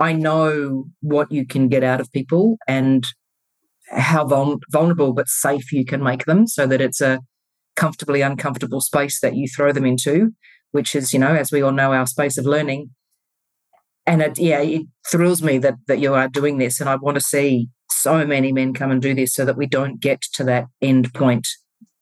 I 0.00 0.12
know 0.12 0.84
what 1.00 1.30
you 1.32 1.46
can 1.46 1.68
get 1.68 1.82
out 1.82 2.00
of 2.00 2.12
people 2.12 2.58
and 2.66 3.04
how 3.90 4.26
vul- 4.26 4.60
vulnerable 4.70 5.12
but 5.12 5.28
safe 5.28 5.72
you 5.72 5.84
can 5.84 6.02
make 6.02 6.24
them 6.24 6.46
so 6.46 6.66
that 6.66 6.80
it's 6.80 7.00
a 7.00 7.20
comfortably 7.76 8.22
uncomfortable 8.22 8.80
space 8.80 9.20
that 9.20 9.36
you 9.36 9.46
throw 9.48 9.72
them 9.72 9.84
into, 9.84 10.32
which 10.72 10.94
is, 10.94 11.12
you 11.12 11.18
know, 11.18 11.34
as 11.34 11.52
we 11.52 11.62
all 11.62 11.72
know, 11.72 11.92
our 11.92 12.06
space 12.06 12.38
of 12.38 12.44
learning 12.44 12.90
and 14.08 14.22
it, 14.22 14.38
yeah, 14.38 14.60
it 14.60 14.86
thrills 15.06 15.42
me 15.42 15.58
that 15.58 15.74
that 15.86 16.00
you 16.00 16.14
are 16.14 16.28
doing 16.28 16.58
this, 16.58 16.80
and 16.80 16.88
I 16.88 16.96
want 16.96 17.16
to 17.16 17.20
see 17.20 17.68
so 17.90 18.26
many 18.26 18.52
men 18.52 18.72
come 18.72 18.90
and 18.90 19.02
do 19.02 19.14
this 19.14 19.34
so 19.34 19.44
that 19.44 19.56
we 19.56 19.66
don't 19.66 20.00
get 20.00 20.22
to 20.34 20.44
that 20.44 20.66
end 20.80 21.12
point 21.14 21.46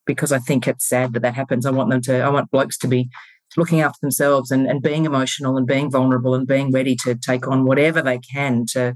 because 0.07 0.31
I 0.31 0.39
think 0.39 0.69
it's 0.69 0.89
sad 0.89 1.13
that 1.15 1.23
that 1.23 1.35
happens. 1.35 1.67
I 1.67 1.71
want 1.71 1.91
them 1.91 2.03
to, 2.03 2.21
I 2.21 2.29
want 2.29 2.51
blokes 2.51 2.79
to 2.79 2.89
be 2.89 3.09
looking 3.57 3.81
after 3.81 3.99
themselves 4.03 4.51
and, 4.51 4.67
and 4.67 4.83
being 4.83 5.05
emotional 5.05 5.57
and 5.57 5.67
being 5.67 5.91
vulnerable 5.91 6.35
and 6.35 6.47
being 6.47 6.71
ready 6.71 6.97
to 7.05 7.15
take 7.15 7.49
on 7.49 7.65
whatever 7.65 8.03
they 8.03 8.19
can 8.19 8.67
to 8.73 8.95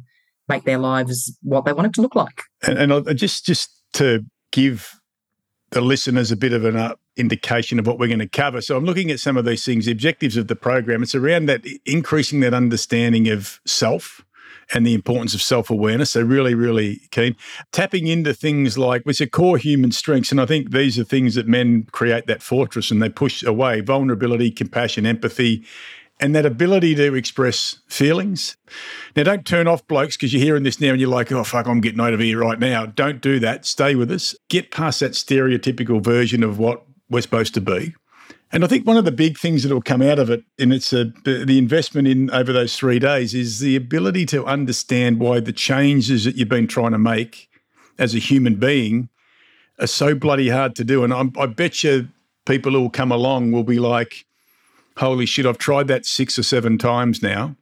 make 0.49 0.65
their 0.65 0.79
lives 0.79 1.37
what 1.43 1.65
they 1.65 1.73
want 1.73 1.87
it 1.87 1.95
to 1.95 2.03
look 2.03 2.15
like. 2.15 2.43
And, 2.63 2.93
and 2.93 3.19
just 3.19 3.45
just 3.45 3.71
to 3.95 4.25
give 4.53 5.00
the 5.71 5.81
listeners 5.81 6.33
a 6.33 6.37
bit 6.37 6.53
of 6.53 6.65
an 6.65 6.77
uh, 6.77 6.95
indication 7.17 7.79
of 7.79 7.87
what 7.87 7.99
we're 7.99 8.09
going 8.09 8.19
to 8.19 8.29
cover. 8.29 8.61
So 8.61 8.77
I'm 8.77 8.85
looking 8.85 9.11
at 9.11 9.21
some 9.21 9.37
of 9.37 9.45
these 9.45 9.65
things, 9.65 9.87
the 9.87 9.93
objectives 9.93 10.37
of 10.37 10.49
the 10.49 10.57
program. 10.57 11.03
It's 11.03 11.15
around 11.15 11.47
that 11.47 11.65
increasing 11.87 12.41
that 12.41 12.55
understanding 12.55 13.29
of 13.29 13.61
self 13.65 14.25
and 14.73 14.87
the 14.87 14.95
importance 14.95 15.35
of 15.35 15.43
self 15.43 15.71
awareness. 15.71 16.13
So, 16.13 16.23
really, 16.23 16.55
really 16.55 17.01
keen. 17.11 17.37
Tapping 17.73 18.07
into 18.07 18.33
things 18.35 18.79
like, 18.79 19.03
which 19.03 19.21
are 19.21 19.27
core 19.27 19.59
human 19.59 19.93
strengths. 19.93 20.31
And 20.31 20.41
I 20.41 20.47
think 20.47 20.71
these 20.71 20.99
are 20.99 21.05
things 21.05 21.35
that 21.35 21.49
men 21.49 21.87
create 21.93 22.27
that 22.27 22.43
fortress 22.43 22.91
and 22.91 23.03
they 23.03 23.09
push 23.09 23.43
away 23.43 23.81
vulnerability, 23.81 24.51
compassion, 24.51 25.07
empathy, 25.07 25.65
and 26.21 26.35
that 26.35 26.47
ability 26.47 26.95
to 26.97 27.15
express 27.15 27.81
feelings. 27.89 28.57
Now, 29.17 29.25
don't 29.25 29.47
turn 29.47 29.67
off 29.67 29.87
blokes 29.89 30.17
because 30.17 30.33
you're 30.33 30.43
hearing 30.43 30.63
this 30.63 30.81
now 30.81 30.91
and 30.91 31.01
you're 31.01 31.11
like, 31.11 31.33
oh, 31.33 31.43
fuck, 31.45 31.67
I'm 31.67 31.81
getting 31.81 32.01
out 32.01 32.13
of 32.13 32.21
here 32.21 32.39
right 32.39 32.59
now. 32.59 32.87
Don't 32.87 33.21
do 33.21 33.41
that. 33.41 33.65
Stay 33.65 33.95
with 33.95 34.11
us. 34.11 34.35
Get 34.49 34.71
past 34.71 35.01
that 35.01 35.13
stereotypical 35.13 36.03
version 36.03 36.45
of 36.45 36.59
what 36.59 36.85
we're 37.09 37.23
supposed 37.23 37.55
to 37.55 37.61
be. 37.61 37.95
And 38.53 38.65
I 38.65 38.67
think 38.67 38.87
one 38.87 38.97
of 38.97 39.05
the 39.05 39.13
big 39.13 39.39
things 39.39 39.63
that 39.63 39.73
will 39.73 39.81
come 39.81 40.03
out 40.03 40.19
of 40.19 40.29
it, 40.29 40.43
and 40.59 40.73
it's 40.73 40.93
a, 40.93 41.05
the 41.25 41.57
investment 41.57 42.09
in 42.09 42.31
over 42.31 42.53
those 42.53 42.77
three 42.77 42.99
days, 42.99 43.33
is 43.33 43.61
the 43.61 43.77
ability 43.77 44.27
to 44.27 44.45
understand 44.45 45.21
why 45.21 45.39
the 45.39 45.53
changes 45.53 46.25
that 46.25 46.37
you've 46.37 46.49
been 46.49 46.67
trying 46.67 46.91
to 46.91 46.99
make 46.99 47.49
as 47.99 48.15
a 48.15 48.19
human 48.19 48.57
being 48.57 49.09
are 49.79 49.87
so 49.87 50.15
bloody 50.17 50.49
hard 50.49 50.75
to 50.77 50.85
do. 50.85 51.05
And 51.05 51.15
I'm, 51.15 51.33
I 51.39 51.47
bet 51.47 51.85
you 51.85 52.09
people 52.45 52.73
who 52.73 52.81
will 52.81 52.91
come 52.91 53.13
along 53.13 53.53
will 53.53 53.65
be 53.65 53.79
like, 53.79 54.27
holy 55.01 55.27
shit, 55.27 55.47
I've 55.47 55.59
tried 55.59 55.89
that 55.89 56.05
six 56.05 56.39
or 56.39 56.43
seven 56.43 56.77
times 56.77 57.23
now 57.23 57.57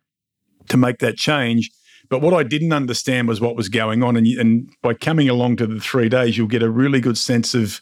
to 0.69 0.77
make 0.77 0.99
that 0.99 1.17
change. 1.17 1.71
But 2.11 2.21
what 2.21 2.35
I 2.35 2.43
didn't 2.43 2.73
understand 2.73 3.29
was 3.29 3.41
what 3.41 3.57
was 3.57 3.69
going 3.69 4.03
on. 4.03 4.17
And, 4.17 4.27
and 4.27 4.71
by 4.83 4.95
coming 4.95 5.29
along 5.29 5.57
to 5.57 5.67
the 5.67 5.79
three 5.79 6.09
days, 6.09 6.37
you'll 6.37 6.49
get 6.49 6.63
a 6.63 6.71
really 6.71 7.01
good 7.01 7.17
sense 7.17 7.55
of, 7.55 7.81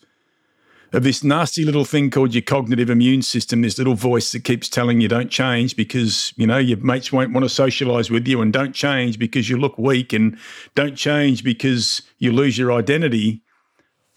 of 0.92 1.04
this 1.04 1.24
nasty 1.24 1.64
little 1.64 1.86
thing 1.86 2.10
called 2.10 2.34
your 2.34 2.42
cognitive 2.42 2.90
immune 2.90 3.22
system, 3.22 3.62
this 3.62 3.78
little 3.78 3.94
voice 3.94 4.32
that 4.32 4.44
keeps 4.44 4.68
telling 4.68 5.00
you 5.00 5.08
don't 5.08 5.30
change 5.30 5.74
because, 5.74 6.34
you 6.36 6.46
know, 6.46 6.58
your 6.58 6.78
mates 6.78 7.10
won't 7.10 7.32
want 7.32 7.44
to 7.44 7.48
socialize 7.48 8.10
with 8.10 8.28
you 8.28 8.42
and 8.42 8.52
don't 8.52 8.74
change 8.74 9.18
because 9.18 9.48
you 9.48 9.56
look 9.56 9.78
weak 9.78 10.12
and 10.12 10.36
don't 10.74 10.96
change 10.96 11.42
because 11.42 12.02
you 12.18 12.30
lose 12.30 12.58
your 12.58 12.72
identity. 12.72 13.42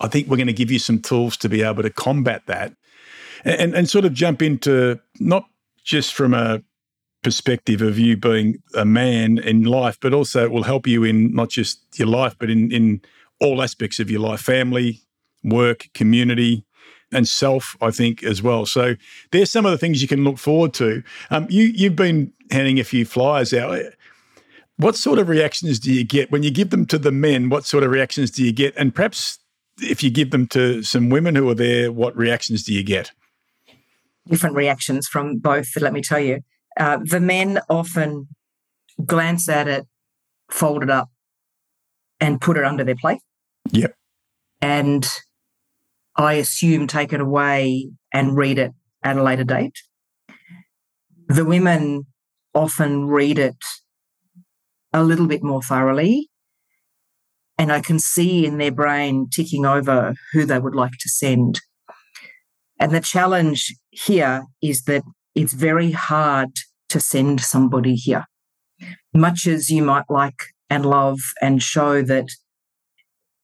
I 0.01 0.09
think 0.09 0.27
we're 0.27 0.37
going 0.37 0.47
to 0.47 0.53
give 0.53 0.71
you 0.71 0.79
some 0.79 1.01
tools 1.01 1.37
to 1.37 1.49
be 1.49 1.61
able 1.61 1.83
to 1.83 1.89
combat 1.89 2.43
that 2.47 2.73
and 3.43 3.73
and 3.73 3.89
sort 3.89 4.05
of 4.05 4.13
jump 4.13 4.41
into 4.41 4.99
not 5.19 5.45
just 5.83 6.13
from 6.13 6.33
a 6.33 6.61
perspective 7.23 7.81
of 7.81 7.99
you 7.99 8.15
being 8.15 8.61
a 8.75 8.85
man 8.85 9.37
in 9.39 9.63
life, 9.63 9.97
but 10.01 10.13
also 10.13 10.43
it 10.43 10.51
will 10.51 10.63
help 10.63 10.87
you 10.87 11.03
in 11.03 11.33
not 11.33 11.49
just 11.49 11.81
your 11.97 12.07
life, 12.07 12.35
but 12.39 12.49
in 12.49 12.71
in 12.71 13.01
all 13.39 13.61
aspects 13.61 13.99
of 13.99 14.09
your 14.09 14.21
life, 14.21 14.41
family, 14.41 15.01
work, 15.43 15.89
community, 15.93 16.65
and 17.11 17.27
self, 17.27 17.75
I 17.81 17.91
think, 17.91 18.23
as 18.23 18.41
well. 18.41 18.65
So 18.65 18.95
there's 19.31 19.51
some 19.51 19.65
of 19.65 19.71
the 19.71 19.77
things 19.77 20.01
you 20.01 20.07
can 20.07 20.23
look 20.23 20.37
forward 20.37 20.73
to. 20.75 21.03
Um, 21.29 21.47
you 21.49 21.65
you've 21.65 21.95
been 21.95 22.33
handing 22.51 22.79
a 22.79 22.83
few 22.83 23.05
flyers 23.05 23.53
out. 23.53 23.81
What 24.77 24.95
sort 24.95 25.19
of 25.19 25.27
reactions 25.27 25.77
do 25.79 25.91
you 25.91 26.05
get 26.05 26.31
when 26.31 26.43
you 26.43 26.51
give 26.51 26.69
them 26.69 26.85
to 26.87 26.97
the 26.97 27.11
men? 27.11 27.49
What 27.49 27.65
sort 27.65 27.83
of 27.83 27.91
reactions 27.91 28.31
do 28.31 28.43
you 28.43 28.53
get? 28.53 28.73
And 28.77 28.95
perhaps 28.95 29.39
if 29.81 30.03
you 30.03 30.09
give 30.09 30.31
them 30.31 30.47
to 30.47 30.83
some 30.83 31.09
women 31.09 31.35
who 31.35 31.49
are 31.49 31.55
there, 31.55 31.91
what 31.91 32.15
reactions 32.15 32.63
do 32.63 32.73
you 32.73 32.83
get? 32.83 33.11
Different 34.29 34.55
reactions 34.55 35.07
from 35.07 35.39
both, 35.39 35.67
let 35.77 35.93
me 35.93 36.01
tell 36.01 36.19
you. 36.19 36.41
Uh, 36.79 36.99
the 37.03 37.19
men 37.19 37.59
often 37.69 38.27
glance 39.05 39.49
at 39.49 39.67
it, 39.67 39.87
fold 40.51 40.83
it 40.83 40.89
up, 40.89 41.09
and 42.19 42.39
put 42.39 42.57
it 42.57 42.63
under 42.63 42.83
their 42.83 42.95
plate. 42.95 43.21
Yep. 43.71 43.95
And 44.61 45.07
I 46.15 46.33
assume 46.33 46.87
take 46.87 47.13
it 47.13 47.21
away 47.21 47.89
and 48.13 48.37
read 48.37 48.59
it 48.59 48.71
at 49.03 49.17
a 49.17 49.23
later 49.23 49.43
date. 49.43 49.75
The 51.27 51.45
women 51.45 52.07
often 52.53 53.07
read 53.07 53.39
it 53.39 53.57
a 54.91 55.03
little 55.03 55.27
bit 55.27 55.43
more 55.43 55.61
thoroughly. 55.61 56.29
And 57.57 57.71
I 57.71 57.81
can 57.81 57.99
see 57.99 58.45
in 58.45 58.57
their 58.57 58.71
brain 58.71 59.27
ticking 59.29 59.65
over 59.65 60.13
who 60.33 60.45
they 60.45 60.59
would 60.59 60.75
like 60.75 60.93
to 60.99 61.09
send. 61.09 61.59
And 62.79 62.91
the 62.91 63.01
challenge 63.01 63.75
here 63.91 64.45
is 64.61 64.83
that 64.83 65.03
it's 65.35 65.53
very 65.53 65.91
hard 65.91 66.49
to 66.89 66.99
send 66.99 67.41
somebody 67.41 67.95
here. 67.95 68.25
Much 69.13 69.45
as 69.47 69.69
you 69.69 69.83
might 69.83 70.09
like 70.09 70.43
and 70.69 70.85
love 70.85 71.19
and 71.41 71.61
show 71.61 72.01
that 72.01 72.29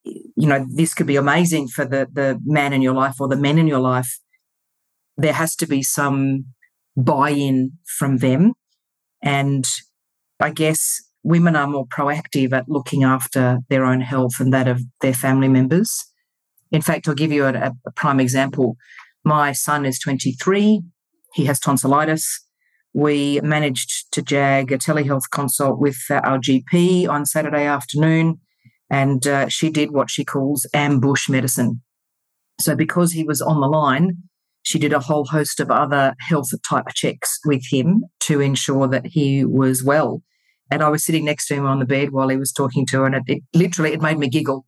you 0.03 0.47
know 0.47 0.65
this 0.75 0.93
could 0.93 1.07
be 1.07 1.15
amazing 1.15 1.67
for 1.67 1.83
the 1.83 2.07
the 2.13 2.39
man 2.45 2.73
in 2.73 2.81
your 2.81 2.93
life 2.93 3.15
or 3.19 3.27
the 3.27 3.35
men 3.35 3.57
in 3.57 3.65
your 3.67 3.79
life 3.79 4.19
there 5.17 5.33
has 5.33 5.55
to 5.55 5.65
be 5.65 5.81
some 5.81 6.45
buy-in 6.97 7.71
from 7.97 8.17
them. 8.17 8.53
And 9.21 9.65
i 10.39 10.51
guess 10.51 11.01
women 11.23 11.55
are 11.55 11.67
more 11.67 11.87
proactive 11.87 12.53
at 12.53 12.69
looking 12.69 13.03
after 13.03 13.59
their 13.69 13.83
own 13.83 14.01
health 14.01 14.39
and 14.39 14.53
that 14.53 14.67
of 14.67 14.81
their 15.01 15.13
family 15.13 15.47
members. 15.47 16.05
In 16.71 16.81
fact 16.81 17.07
i'll 17.07 17.15
give 17.15 17.31
you 17.31 17.45
a, 17.45 17.71
a 17.85 17.91
prime 17.95 18.19
example 18.19 18.77
my 19.25 19.51
son 19.51 19.85
is 19.85 19.99
23 19.99 20.81
he 21.33 21.45
has 21.45 21.59
tonsillitis 21.59 22.41
we 22.93 23.41
managed 23.41 24.11
to 24.11 24.21
jag 24.21 24.71
a 24.71 24.77
telehealth 24.77 25.29
consult 25.31 25.79
with 25.79 25.97
our 26.09 26.39
gp 26.39 27.07
on 27.09 27.25
saturday 27.25 27.65
afternoon 27.65 28.39
and 28.89 29.25
uh, 29.25 29.47
she 29.47 29.69
did 29.69 29.91
what 29.91 30.09
she 30.09 30.23
calls 30.23 30.65
ambush 30.73 31.29
medicine. 31.29 31.81
So, 32.59 32.75
because 32.75 33.11
he 33.11 33.23
was 33.23 33.41
on 33.41 33.59
the 33.59 33.67
line, 33.67 34.17
she 34.63 34.79
did 34.79 34.93
a 34.93 34.99
whole 34.99 35.25
host 35.25 35.59
of 35.59 35.69
other 35.69 36.15
health 36.19 36.49
type 36.67 36.87
checks 36.93 37.39
with 37.45 37.63
him 37.69 38.05
to 38.21 38.41
ensure 38.41 38.87
that 38.87 39.07
he 39.07 39.43
was 39.43 39.83
well. 39.83 40.23
And 40.71 40.81
I 40.81 40.89
was 40.89 41.05
sitting 41.05 41.25
next 41.25 41.47
to 41.47 41.55
him 41.55 41.65
on 41.65 41.79
the 41.79 41.85
bed 41.85 42.11
while 42.11 42.29
he 42.29 42.37
was 42.37 42.51
talking 42.51 42.85
to 42.87 42.99
her, 42.99 43.05
and 43.05 43.15
it, 43.15 43.23
it 43.27 43.43
literally 43.53 43.93
it 43.93 44.01
made 44.01 44.17
me 44.17 44.29
giggle. 44.29 44.65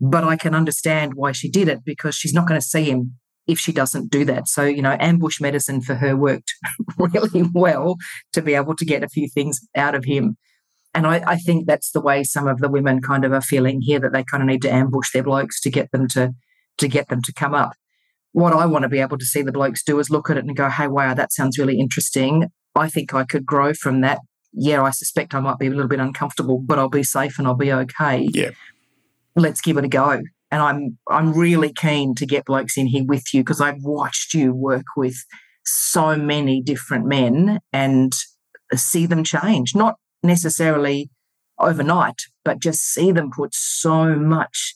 But 0.00 0.24
I 0.24 0.36
can 0.36 0.54
understand 0.54 1.14
why 1.14 1.32
she 1.32 1.48
did 1.48 1.68
it 1.68 1.84
because 1.84 2.14
she's 2.14 2.34
not 2.34 2.46
going 2.46 2.60
to 2.60 2.66
see 2.66 2.84
him 2.84 3.14
if 3.46 3.58
she 3.58 3.72
doesn't 3.72 4.10
do 4.10 4.24
that. 4.24 4.48
So, 4.48 4.64
you 4.64 4.82
know, 4.82 4.96
ambush 5.00 5.40
medicine 5.40 5.80
for 5.80 5.94
her 5.94 6.16
worked 6.16 6.52
really 6.98 7.44
well 7.52 7.96
to 8.32 8.42
be 8.42 8.54
able 8.54 8.76
to 8.76 8.84
get 8.84 9.02
a 9.02 9.08
few 9.08 9.28
things 9.28 9.60
out 9.76 9.94
of 9.94 10.04
him. 10.04 10.36
And 10.94 11.06
I, 11.06 11.22
I, 11.26 11.36
think 11.36 11.66
that's 11.66 11.92
the 11.92 12.02
way 12.02 12.22
some 12.22 12.46
of 12.46 12.58
the 12.58 12.68
women 12.68 13.00
kind 13.00 13.24
of 13.24 13.32
are 13.32 13.40
feeling 13.40 13.80
here 13.80 13.98
that 14.00 14.12
they 14.12 14.24
kind 14.24 14.42
of 14.42 14.46
need 14.46 14.62
to 14.62 14.70
ambush 14.70 15.10
their 15.12 15.22
blokes 15.22 15.58
to 15.62 15.70
get 15.70 15.90
them 15.90 16.06
to 16.08 16.34
to 16.78 16.88
get 16.88 17.08
them 17.08 17.22
to 17.22 17.32
come 17.32 17.54
up. 17.54 17.72
What 18.32 18.52
I 18.52 18.66
want 18.66 18.82
to 18.82 18.88
be 18.88 19.00
able 19.00 19.18
to 19.18 19.24
see 19.24 19.42
the 19.42 19.52
blokes 19.52 19.82
do 19.82 19.98
is 19.98 20.10
look 20.10 20.30
at 20.30 20.36
it 20.36 20.44
and 20.44 20.56
go, 20.56 20.68
hey, 20.68 20.88
wow, 20.88 21.14
that 21.14 21.32
sounds 21.32 21.58
really 21.58 21.78
interesting. 21.78 22.50
I 22.74 22.88
think 22.88 23.12
I 23.12 23.24
could 23.24 23.44
grow 23.44 23.74
from 23.74 24.00
that. 24.00 24.20
Yeah, 24.52 24.82
I 24.82 24.90
suspect 24.90 25.34
I 25.34 25.40
might 25.40 25.58
be 25.58 25.66
a 25.66 25.70
little 25.70 25.88
bit 25.88 26.00
uncomfortable, 26.00 26.58
but 26.58 26.78
I'll 26.78 26.88
be 26.88 27.02
safe 27.02 27.38
and 27.38 27.46
I'll 27.46 27.54
be 27.54 27.72
okay. 27.72 28.28
Yeah. 28.32 28.50
Let's 29.36 29.60
give 29.60 29.76
it 29.76 29.84
a 29.84 29.88
go. 29.88 30.22
And 30.52 30.62
I'm 30.62 30.98
I'm 31.08 31.32
really 31.32 31.72
keen 31.72 32.14
to 32.16 32.26
get 32.26 32.44
blokes 32.44 32.76
in 32.76 32.86
here 32.86 33.04
with 33.04 33.34
you 33.34 33.40
because 33.40 33.60
I've 33.60 33.82
watched 33.82 34.34
you 34.34 34.54
work 34.54 34.84
with 34.96 35.16
so 35.64 36.14
many 36.14 36.62
different 36.62 37.06
men 37.06 37.58
and 37.72 38.12
see 38.74 39.06
them 39.06 39.24
change. 39.24 39.74
Not 39.74 39.96
necessarily 40.22 41.10
overnight, 41.58 42.20
but 42.44 42.60
just 42.60 42.82
see 42.82 43.12
them 43.12 43.30
put 43.30 43.54
so 43.54 44.14
much 44.14 44.74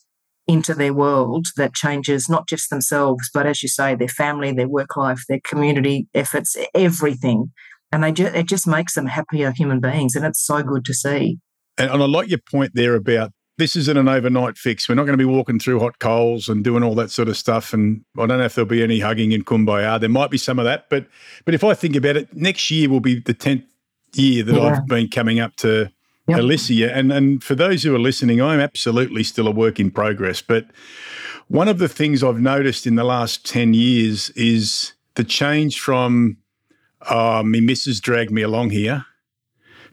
into 0.49 0.75
their 0.75 0.95
world 0.95 1.47
that 1.56 1.75
changes 1.75 2.28
not 2.28 2.49
just 2.49 2.71
themselves, 2.71 3.28
but 3.35 3.47
as 3.47 3.62
you 3.62 3.68
say, 3.68 3.95
their 3.95 4.09
family, 4.09 4.52
their 4.52 4.68
work 4.68 4.97
life, 4.97 5.23
their 5.28 5.40
community 5.45 6.06
efforts, 6.14 6.56
everything. 6.75 7.52
And 7.92 8.04
they 8.04 8.12
just, 8.12 8.35
it 8.35 8.49
just 8.49 8.66
makes 8.66 8.95
them 8.95 9.06
happier 9.06 9.50
human 9.50 9.80
beings. 9.80 10.14
And 10.14 10.25
it's 10.25 10.45
so 10.45 10.62
good 10.62 10.85
to 10.85 10.95
see. 10.95 11.38
And, 11.78 11.90
and 11.90 12.02
I 12.02 12.06
like 12.06 12.28
your 12.28 12.40
point 12.50 12.73
there 12.75 12.95
about 12.95 13.33
this 13.59 13.75
isn't 13.77 13.97
an 13.97 14.09
overnight 14.09 14.59
fix. 14.59 14.89
We're 14.89 14.97
not 14.97 15.05
going 15.05 15.19
to 15.19 15.23
be 15.23 15.25
walking 15.25 15.59
through 15.59 15.81
hot 15.81 15.99
coals 15.99 16.49
and 16.49 16.63
doing 16.63 16.83
all 16.83 16.95
that 16.97 17.11
sort 17.11 17.29
of 17.29 17.37
stuff. 17.37 17.73
And 17.73 18.05
I 18.19 18.27
don't 18.27 18.39
know 18.39 18.45
if 18.45 18.55
there'll 18.55 18.69
be 18.69 18.83
any 18.83 19.01
hugging 19.01 19.33
in 19.33 19.45
Kumbaya. 19.45 19.99
There 19.99 20.09
might 20.09 20.31
be 20.31 20.39
some 20.39 20.59
of 20.59 20.65
that, 20.67 20.91
but 20.91 21.07
but 21.45 21.55
if 21.55 21.65
I 21.65 21.75
think 21.75 21.97
about 21.97 22.17
it, 22.17 22.35
next 22.35 22.71
year 22.71 22.89
will 22.89 23.01
be 23.01 23.21
the 23.21 23.35
tenth 23.35 23.65
year 24.15 24.43
that 24.45 24.55
yeah. 24.55 24.63
I've 24.63 24.87
been 24.87 25.09
coming 25.09 25.41
up 25.41 25.57
to 25.57 25.91
yep. 26.27 26.41
Elysia. 26.41 26.95
And, 26.95 27.13
and 27.13 27.43
for 27.43 27.55
those 27.55 27.83
who 27.83 27.95
are 27.95 27.99
listening, 27.99 28.41
I'm 28.43 28.61
absolutely 28.61 29.23
still 29.23 29.49
a 29.49 29.51
work 29.51 29.81
in 29.81 29.91
progress. 29.91 30.43
But 30.43 30.67
one 31.49 31.69
of 31.69 31.79
the 31.79 31.89
things 31.89 32.23
I've 32.23 32.41
noticed 32.41 32.87
in 32.87 32.97
the 32.97 33.05
last 33.05 33.47
10 33.47 33.75
years 33.75 34.31
is 34.31 34.93
the 35.15 35.25
change 35.25 35.81
from 35.81 36.39
uh, 37.03 37.43
me 37.45 37.61
missus 37.61 38.01
dragged 38.01 38.31
me 38.31 38.43
along 38.43 38.71
here 38.71 39.07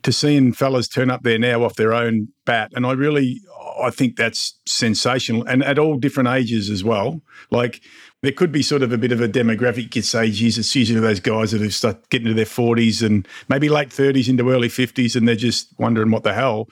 to 0.04 0.12
seeing 0.12 0.54
fellas 0.54 0.88
turn 0.88 1.10
up 1.10 1.24
there 1.24 1.40
now 1.40 1.64
off 1.64 1.76
their 1.76 1.94
own 1.94 2.28
bat. 2.46 2.72
And 2.76 2.86
I 2.86 2.92
really, 2.92 3.42
I 3.82 3.90
think 3.90 4.16
that's 4.16 4.60
sensational 4.66 5.44
and 5.44 5.64
at 5.64 5.80
all 5.80 5.98
different 5.98 6.30
ages 6.30 6.70
as 6.70 6.84
well. 6.84 7.22
Like 7.50 7.82
there 8.22 8.32
could 8.32 8.52
be 8.52 8.62
sort 8.62 8.84
of 8.84 8.92
a 8.92 8.98
bit 8.98 9.12
of 9.12 9.22
a 9.22 9.28
demographic. 9.28 9.84
You 9.84 9.90
could 9.90 10.06
say, 10.06 10.30
geez, 10.30 10.58
it's 10.58 10.76
usually 10.76 11.00
those 11.00 11.20
guys 11.20 11.52
that 11.52 11.62
have 11.62 11.74
start 11.74 12.10
getting 12.10 12.28
to 12.28 12.34
their 12.34 12.46
40s 12.46 13.06
and 13.06 13.28
maybe 13.50 13.70
late 13.70 13.90
30s 13.90 14.30
into 14.30 14.50
early 14.50 14.70
50s 14.70 15.16
and 15.16 15.28
they're 15.28 15.36
just 15.36 15.68
wondering 15.80 16.12
what 16.12 16.24
the 16.24 16.34
hell. 16.34 16.68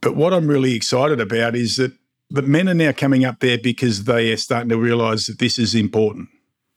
But 0.00 0.16
what 0.16 0.32
I'm 0.32 0.48
really 0.48 0.74
excited 0.74 1.20
about 1.20 1.54
is 1.54 1.76
that 1.76 1.92
the 2.30 2.42
men 2.42 2.68
are 2.68 2.74
now 2.74 2.92
coming 2.92 3.24
up 3.24 3.40
there 3.40 3.58
because 3.58 4.04
they 4.04 4.32
are 4.32 4.38
starting 4.38 4.70
to 4.70 4.78
realise 4.78 5.26
that 5.26 5.38
this 5.38 5.58
is 5.58 5.74
important 5.74 6.28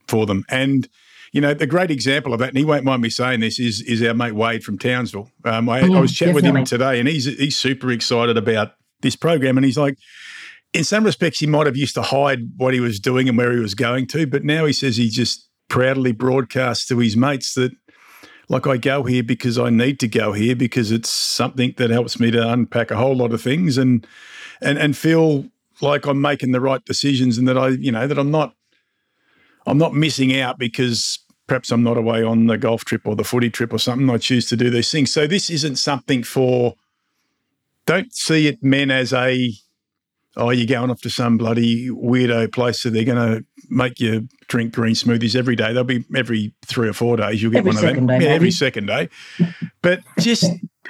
for 0.07 0.25
them. 0.25 0.43
And 0.49 0.87
you 1.35 1.41
know, 1.41 1.53
the 1.53 1.67
great 1.67 1.91
example 1.91 2.31
of 2.31 2.39
that, 2.39 2.47
and 2.47 2.57
he 2.57 2.63
won't 2.63 2.85
mind 2.85 3.01
me 3.01 3.09
saying 3.09 3.41
this, 3.41 3.59
is 3.59 3.81
is 3.81 4.01
our 4.01 4.13
mate 4.13 4.31
Wade 4.31 4.63
from 4.63 4.77
Townsville. 4.77 5.29
Um, 5.43 5.67
I, 5.67 5.81
I, 5.81 5.99
was 5.99 6.13
chatting 6.13 6.33
definitely. 6.33 6.61
with 6.61 6.71
him 6.71 6.77
today, 6.77 6.97
and 6.97 7.09
he's 7.09 7.25
he's 7.25 7.57
super 7.57 7.91
excited 7.91 8.37
about 8.37 8.71
this 9.01 9.17
program, 9.17 9.57
and 9.57 9.65
he's 9.65 9.77
like, 9.77 9.97
in 10.71 10.85
some 10.85 11.03
respects, 11.03 11.41
he 11.41 11.45
might 11.45 11.65
have 11.65 11.75
used 11.75 11.93
to 11.95 12.03
hide 12.03 12.39
what 12.55 12.73
he 12.73 12.79
was 12.79 13.01
doing 13.01 13.27
and 13.27 13.37
where 13.37 13.51
he 13.51 13.59
was 13.59 13.75
going 13.75 14.07
to, 14.07 14.25
but 14.25 14.45
now 14.45 14.65
he 14.65 14.71
says 14.71 14.95
he 14.95 15.09
just 15.09 15.49
proudly 15.67 16.13
broadcasts 16.13 16.87
to 16.87 16.99
his 16.99 17.17
mates 17.17 17.53
that, 17.55 17.73
like, 18.47 18.65
I 18.65 18.77
go 18.77 19.03
here 19.03 19.21
because 19.21 19.59
I 19.59 19.69
need 19.69 19.99
to 19.99 20.07
go 20.07 20.31
here 20.31 20.55
because 20.55 20.89
it's 20.89 21.09
something 21.09 21.73
that 21.75 21.89
helps 21.89 22.17
me 22.17 22.31
to 22.31 22.49
unpack 22.49 22.91
a 22.91 22.95
whole 22.95 23.17
lot 23.17 23.33
of 23.33 23.41
things 23.41 23.77
and 23.77 24.07
and 24.61 24.77
and 24.77 24.95
feel 24.95 25.47
like 25.81 26.05
I'm 26.05 26.21
making 26.21 26.53
the 26.53 26.61
right 26.61 26.85
decisions 26.85 27.37
and 27.37 27.45
that 27.49 27.57
I, 27.57 27.67
you 27.71 27.91
know, 27.91 28.07
that 28.07 28.17
I'm 28.17 28.31
not 28.31 28.55
I'm 29.67 29.77
not 29.77 29.93
missing 29.93 30.39
out 30.39 30.57
because 30.57 31.19
perhaps 31.47 31.71
I'm 31.71 31.83
not 31.83 31.97
away 31.97 32.23
on 32.23 32.47
the 32.47 32.57
golf 32.57 32.85
trip 32.85 33.05
or 33.05 33.15
the 33.15 33.23
footy 33.23 33.49
trip 33.49 33.73
or 33.73 33.79
something. 33.79 34.09
I 34.09 34.17
choose 34.17 34.47
to 34.49 34.57
do 34.57 34.69
these 34.69 34.91
things. 34.91 35.11
So 35.11 35.27
this 35.27 35.49
isn't 35.49 35.77
something 35.77 36.23
for. 36.23 36.75
Don't 37.85 38.13
see 38.13 38.47
it 38.47 38.63
men 38.63 38.89
as 38.89 39.13
a 39.13 39.53
oh, 40.37 40.49
you're 40.49 40.67
going 40.67 40.89
off 40.89 41.01
to 41.01 41.09
some 41.09 41.37
bloody 41.37 41.89
weirdo 41.89 42.51
place, 42.53 42.81
so 42.81 42.89
they're 42.89 43.05
going 43.05 43.17
to 43.17 43.45
make 43.69 43.99
you 43.99 44.27
drink 44.47 44.73
green 44.73 44.93
smoothies 44.93 45.35
every 45.35 45.55
day. 45.55 45.73
They'll 45.73 45.83
be 45.83 46.05
every 46.15 46.53
three 46.65 46.87
or 46.87 46.93
four 46.93 47.17
days. 47.17 47.41
You'll 47.41 47.51
get 47.51 47.59
every 47.59 47.73
one 47.73 47.85
of 47.85 47.95
them. 47.95 48.07
Day, 48.07 48.19
yeah, 48.21 48.29
every 48.29 48.51
second 48.51 48.87
day. 48.87 49.09
but 49.81 50.01
just 50.19 50.45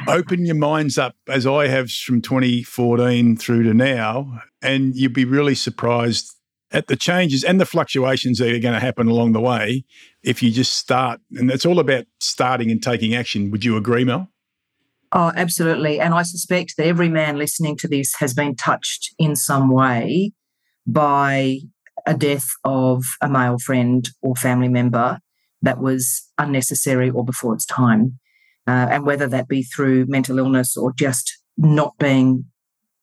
open 0.07 0.45
your 0.45 0.55
minds 0.55 0.97
up, 0.97 1.15
as 1.27 1.45
I 1.45 1.67
have 1.67 1.91
from 1.91 2.21
2014 2.21 3.37
through 3.37 3.63
to 3.63 3.73
now, 3.73 4.41
and 4.61 4.95
you'll 4.95 5.11
be 5.11 5.25
really 5.25 5.55
surprised 5.55 6.34
at 6.75 6.87
the 6.87 6.95
changes 6.97 7.43
and 7.45 7.59
the 7.59 7.65
fluctuations 7.65 8.37
that 8.37 8.53
are 8.53 8.59
going 8.59 8.73
to 8.73 8.81
happen 8.81 9.07
along 9.07 9.31
the 9.31 9.39
way 9.39 9.85
if 10.23 10.43
you 10.43 10.51
just 10.51 10.73
start. 10.73 11.21
And 11.31 11.49
it's 11.49 11.65
all 11.65 11.79
about 11.79 12.03
starting 12.19 12.69
and 12.69 12.83
taking 12.83 13.15
action. 13.15 13.49
Would 13.51 13.63
you 13.63 13.77
agree, 13.77 14.03
Mel? 14.03 14.27
Oh, 15.13 15.31
absolutely. 15.37 16.01
And 16.01 16.13
I 16.13 16.23
suspect 16.23 16.75
that 16.75 16.85
every 16.85 17.07
man 17.07 17.37
listening 17.37 17.77
to 17.77 17.87
this 17.87 18.13
has 18.19 18.33
been 18.33 18.57
touched 18.57 19.15
in 19.17 19.37
some 19.37 19.71
way 19.71 20.33
by 20.85 21.59
a 22.05 22.13
death 22.13 22.49
of 22.65 23.05
a 23.21 23.29
male 23.29 23.57
friend 23.57 24.09
or 24.21 24.35
family 24.35 24.67
member 24.67 25.19
that 25.61 25.79
was 25.79 26.29
unnecessary 26.37 27.09
or 27.09 27.23
before 27.23 27.53
its 27.53 27.65
time. 27.65 28.19
Uh, 28.67 28.87
and 28.91 29.05
whether 29.05 29.27
that 29.27 29.47
be 29.47 29.63
through 29.63 30.07
mental 30.07 30.39
illness 30.39 30.75
or 30.75 30.91
just 30.91 31.37
not 31.57 31.97
being 31.99 32.45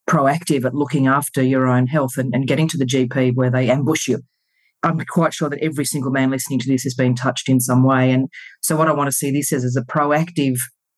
proactive 0.08 0.64
at 0.64 0.74
looking 0.74 1.06
after 1.06 1.42
your 1.42 1.66
own 1.66 1.86
health 1.86 2.16
and, 2.16 2.34
and 2.34 2.46
getting 2.46 2.68
to 2.68 2.78
the 2.78 2.84
GP 2.84 3.34
where 3.34 3.50
they 3.50 3.70
ambush 3.70 4.08
you. 4.08 4.20
I'm 4.82 4.98
quite 5.08 5.32
sure 5.32 5.48
that 5.48 5.62
every 5.62 5.84
single 5.84 6.10
man 6.10 6.30
listening 6.30 6.58
to 6.60 6.68
this 6.68 6.82
has 6.82 6.94
been 6.94 7.14
touched 7.14 7.48
in 7.48 7.60
some 7.60 7.84
way. 7.84 8.10
And 8.10 8.28
so, 8.62 8.76
what 8.76 8.88
I 8.88 8.92
want 8.92 9.08
to 9.08 9.16
see 9.16 9.30
this 9.30 9.52
as 9.52 9.62
is 9.62 9.76
a 9.76 9.84
proactive 9.84 10.56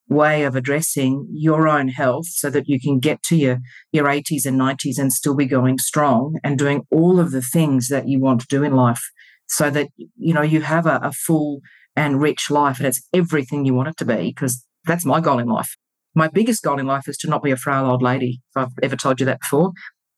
way 0.09 0.45
of 0.45 0.55
addressing 0.55 1.27
your 1.31 1.69
own 1.69 1.89
health 1.89 2.27
so 2.27 2.51
that 2.51 2.69
you 2.69 2.81
can 2.81 2.99
get 2.99 3.23
to 3.23 3.37
your, 3.37 3.59
your 3.93 4.07
80s 4.07 4.45
and 4.45 4.61
90s 4.61 4.99
and 4.99 5.13
still 5.13 5.35
be 5.35 5.47
going 5.47 5.79
strong 5.79 6.39
and 6.45 6.59
doing 6.59 6.83
all 6.91 7.19
of 7.19 7.31
the 7.31 7.43
things 7.43 7.89
that 7.89 8.09
you 8.09 8.21
want 8.21 8.41
to 8.41 8.47
do 8.49 8.63
in 8.63 8.75
life 8.75 9.03
so 9.47 9.71
that 9.71 9.89
you 9.97 10.35
know 10.35 10.43
you 10.43 10.61
have 10.63 10.87
a, 10.87 11.01
a 11.03 11.13
full 11.13 11.61
and 11.97 12.21
rich 12.21 12.51
life 12.51 12.79
and 12.79 12.87
it's 12.87 13.07
everything 13.13 13.65
you 13.65 13.75
want 13.75 13.89
it 13.89 13.97
to 13.97 14.05
be 14.05 14.29
because 14.31 14.67
that's 14.85 15.05
my 15.05 15.21
goal 15.21 15.39
in 15.39 15.47
life 15.47 15.77
my 16.15 16.29
biggest 16.29 16.63
goal 16.63 16.79
in 16.79 16.87
life 16.87 17.09
is 17.09 17.17
to 17.19 17.29
not 17.29 17.43
be 17.43 17.51
a 17.51 17.57
frail 17.57 17.87
old 17.87 18.03
lady 18.03 18.41
if 18.51 18.63
i've 18.63 18.73
ever 18.83 18.97
told 18.97 19.21
you 19.21 19.27
that 19.27 19.41
before. 19.41 19.73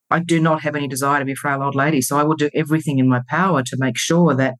I 0.09 0.19
do 0.19 0.39
not 0.39 0.61
have 0.61 0.75
any 0.75 0.87
desire 0.87 1.19
to 1.19 1.25
be 1.25 1.33
a 1.33 1.35
frail 1.35 1.61
old 1.61 1.75
lady 1.75 2.01
so 2.01 2.17
i 2.17 2.23
will 2.23 2.35
do 2.35 2.49
everything 2.53 2.99
in 2.99 3.09
my 3.09 3.21
power 3.27 3.63
to 3.63 3.77
make 3.77 3.97
sure 3.97 4.33
that 4.35 4.55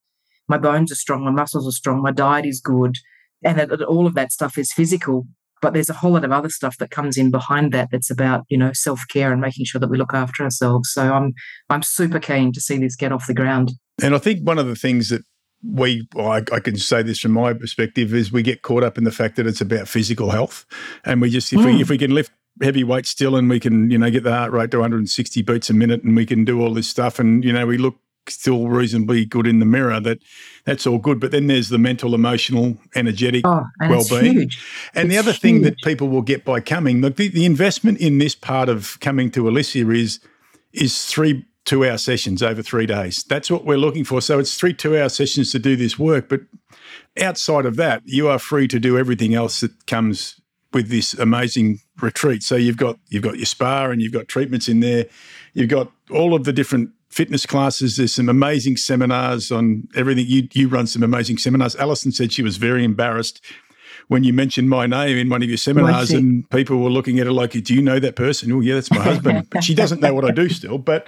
my 0.48 0.58
bones 0.58 0.92
are 0.92 0.96
strong 0.96 1.24
my 1.24 1.32
muscles 1.32 1.68
are 1.68 1.72
strong 1.72 2.02
my 2.02 2.12
diet 2.12 2.46
is 2.46 2.60
good 2.62 2.96
and 3.44 3.60
that, 3.60 3.82
all 3.84 4.08
of 4.08 4.16
that 4.16 4.32
stuff 4.32 4.58
is 4.58 4.72
physical. 4.74 5.26
But 5.62 5.74
there's 5.74 5.90
a 5.90 5.94
whole 5.94 6.12
lot 6.12 6.24
of 6.24 6.32
other 6.32 6.50
stuff 6.50 6.78
that 6.78 6.92
comes 6.92 7.18
in 7.18 7.32
behind 7.32 7.72
that 7.72 7.90
that's 7.92 8.12
about 8.12 8.46
you 8.48 8.58
know 8.58 8.72
self-care 8.74 9.32
and 9.32 9.42
making 9.42 9.66
sure 9.66 9.80
that 9.80 9.90
we 9.90 9.98
look 9.98 10.14
after 10.14 10.44
ourselves. 10.44 10.92
So 10.92 11.14
i'm 11.14 11.34
i'm 11.70 11.82
super 11.82 12.20
keen 12.20 12.52
to 12.54 12.62
see 12.62 12.78
this 12.78 12.96
get 12.96 13.12
off 13.12 13.26
the 13.28 13.34
ground. 13.34 13.72
And 14.02 14.14
i 14.14 14.20
think 14.20 14.46
one 14.46 14.60
of 14.60 14.68
the 14.68 14.76
things 14.76 15.10
that 15.10 15.24
we 15.64 16.08
well, 16.14 16.32
I, 16.32 16.38
I, 16.52 16.60
can 16.60 16.78
say 16.78 17.02
this 17.02 17.20
from 17.20 17.32
my 17.32 17.54
perspective 17.54 18.14
is 18.14 18.32
we 18.32 18.44
get 18.44 18.62
caught 18.62 18.84
up 18.84 18.98
in 18.98 19.04
the 19.04 19.12
fact 19.12 19.36
that 19.38 19.48
it's 19.48 19.62
about 19.62 19.88
physical 19.88 20.30
health 20.30 20.66
and 21.04 21.22
we 21.22 21.30
just 21.30 21.52
if 21.52 21.60
mm. 21.60 21.66
we 21.66 21.82
if 21.82 21.90
we 21.90 21.98
can 21.98 22.14
lift 22.14 22.32
heavy 22.62 22.84
weight 22.84 23.06
still 23.06 23.36
and 23.36 23.50
we 23.50 23.60
can 23.60 23.90
you 23.90 23.98
know 23.98 24.10
get 24.10 24.24
the 24.24 24.34
heart 24.34 24.52
rate 24.52 24.72
to 24.72 24.78
160 24.78 25.42
beats 25.42 25.70
a 25.70 25.74
minute 25.74 26.04
and 26.04 26.16
we 26.16 26.26
can 26.26 26.46
do 26.46 26.62
all 26.62 26.74
this 26.74 26.88
stuff 26.88 27.20
and 27.20 27.44
you 27.44 27.52
know 27.52 27.66
we 27.66 27.78
look 27.78 27.98
still 28.30 28.68
reasonably 28.68 29.26
good 29.26 29.48
in 29.48 29.60
the 29.60 29.66
mirror 29.66 30.00
that 30.00 30.20
that's 30.66 30.86
all 30.86 30.98
good 30.98 31.20
but 31.20 31.32
then 31.32 31.48
there's 31.48 31.70
the 31.70 31.78
mental 31.78 32.14
emotional 32.14 32.78
energetic 32.94 33.46
oh, 33.46 33.66
well-being 33.82 34.38
and 34.94 35.06
it's 35.06 35.10
the 35.10 35.18
other 35.18 35.32
huge. 35.32 35.42
thing 35.42 35.62
that 35.62 35.78
people 35.78 36.10
will 36.10 36.22
get 36.22 36.44
by 36.44 36.60
coming 36.60 37.02
look 37.02 37.16
the, 37.16 37.30
the 37.30 37.46
investment 37.46 37.98
in 38.00 38.18
this 38.18 38.36
part 38.36 38.70
of 38.70 39.00
coming 39.00 39.32
to 39.32 39.44
Elysia 39.44 39.96
is 39.96 40.20
is 40.74 41.06
three 41.06 41.46
two 41.68 41.86
hour 41.86 41.98
sessions 41.98 42.42
over 42.42 42.64
three 42.64 42.86
days 42.86 43.26
that's 43.26 43.52
what 43.52 43.66
we're 43.66 43.78
looking 43.78 44.06
for 44.06 44.22
so 44.22 44.40
it's 44.40 44.56
three 44.56 44.74
two 44.74 44.98
hour 44.98 45.10
sessions 45.10 45.52
to 45.52 45.60
do 45.60 45.76
this 45.76 46.00
work 46.00 46.30
but 46.30 46.40
outside 47.22 47.66
of 47.66 47.76
that 47.76 48.02
you 48.06 48.30
are 48.30 48.40
free 48.40 48.68
to 48.68 48.80
do 48.80 48.98
everything 48.98 49.36
else 49.36 49.60
that 49.60 49.86
comes 49.86 50.40
with 50.72 50.90
this 50.90 51.14
amazing 51.16 51.80
retreat 52.02 52.42
so 52.42 52.56
you've 52.56 52.78
got 52.78 52.98
you've 53.10 53.24
got 53.24 53.36
your 53.36 53.46
spa 53.46 53.86
and 53.86 54.02
you've 54.02 54.14
got 54.14 54.30
treatments 54.30 54.70
in 54.70 54.80
there 54.80 55.06
you've 55.54 55.70
got 55.70 55.92
all 56.10 56.34
of 56.34 56.46
the 56.46 56.54
different 56.54 56.90
fitness 57.10 57.46
classes. 57.46 57.98
There's 57.98 58.14
some 58.14 58.30
amazing 58.30 58.78
seminars 58.78 59.52
on 59.52 59.88
everything. 59.96 60.26
You 60.28 60.48
you 60.54 60.68
run 60.68 60.88
some 60.88 61.04
amazing 61.04 61.40
seminars. 61.40 61.76
Alison 61.76 62.12
said 62.12 62.32
she 62.32 62.44
was 62.44 62.58
very 62.58 62.84
embarrassed 62.84 63.42
when 64.08 64.24
you 64.24 64.32
mentioned 64.34 64.70
my 64.70 64.88
name 64.88 65.18
in 65.18 65.30
one 65.30 65.42
of 65.44 65.50
your 65.50 65.58
seminars, 65.58 66.12
and 66.12 66.50
people 66.50 66.78
were 66.78 66.90
looking 66.90 67.20
at 67.20 67.26
her 67.26 67.32
like, 67.32 67.52
"Do 67.52 67.74
you 67.74 67.82
know 67.82 68.00
that 68.00 68.16
person?" 68.16 68.52
Oh, 68.52 68.62
yeah, 68.62 68.76
that's 68.76 68.92
my 68.92 69.02
husband. 69.02 69.48
but 69.52 69.64
she 69.64 69.74
doesn't 69.74 70.02
know 70.02 70.14
what 70.14 70.26
I 70.26 70.32
do 70.32 70.48
still. 70.50 70.78
But 70.78 71.08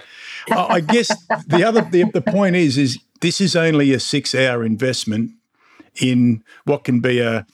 I 0.50 0.80
guess 0.80 1.08
the 1.46 1.64
other 1.64 1.82
the, 1.82 2.04
the 2.12 2.20
point 2.20 2.56
is 2.56 2.78
is 2.78 2.98
this 3.20 3.40
is 3.40 3.56
only 3.56 3.92
a 3.92 4.00
six 4.00 4.34
hour 4.34 4.64
investment 4.64 5.32
in 6.00 6.42
what 6.64 6.84
can 6.84 7.00
be 7.00 7.20
a 7.20 7.46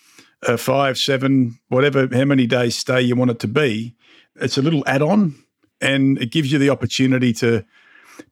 a 0.43 0.57
five, 0.57 0.99
seven, 0.99 1.59
whatever, 1.69 2.09
how 2.13 2.25
many 2.25 2.47
days 2.47 2.77
stay 2.77 3.01
you 3.01 3.17
want 3.17 3.31
it 3.31 3.39
to 3.41 3.49
be. 3.49 3.95
It's 4.37 4.59
a 4.59 4.63
little 4.63 4.85
add 4.87 5.03
on, 5.03 5.35
and 5.81 6.19
it 6.19 6.31
gives 6.31 6.53
you 6.53 6.59
the 6.59 6.71
opportunity 6.71 7.33
to 7.35 7.65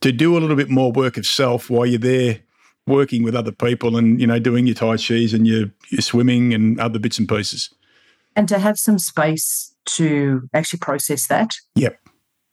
to 0.00 0.12
do 0.12 0.36
a 0.36 0.40
little 0.40 0.56
bit 0.56 0.70
more 0.70 0.92
work 0.92 1.16
of 1.16 1.26
self 1.26 1.68
while 1.68 1.86
you're 1.86 1.98
there 1.98 2.40
working 2.86 3.22
with 3.22 3.34
other 3.34 3.52
people 3.52 3.96
and 3.96 4.20
you 4.20 4.26
know 4.26 4.38
doing 4.38 4.66
your 4.66 4.74
tai 4.74 4.96
chis 4.96 5.32
and 5.32 5.46
your 5.46 5.70
your 5.88 6.02
swimming 6.02 6.52
and 6.52 6.78
other 6.78 6.98
bits 6.98 7.18
and 7.18 7.28
pieces. 7.28 7.70
And 8.36 8.48
to 8.48 8.58
have 8.58 8.78
some 8.78 8.98
space 8.98 9.74
to 9.86 10.48
actually 10.52 10.80
process 10.80 11.26
that. 11.28 11.54
Yep 11.74 12.03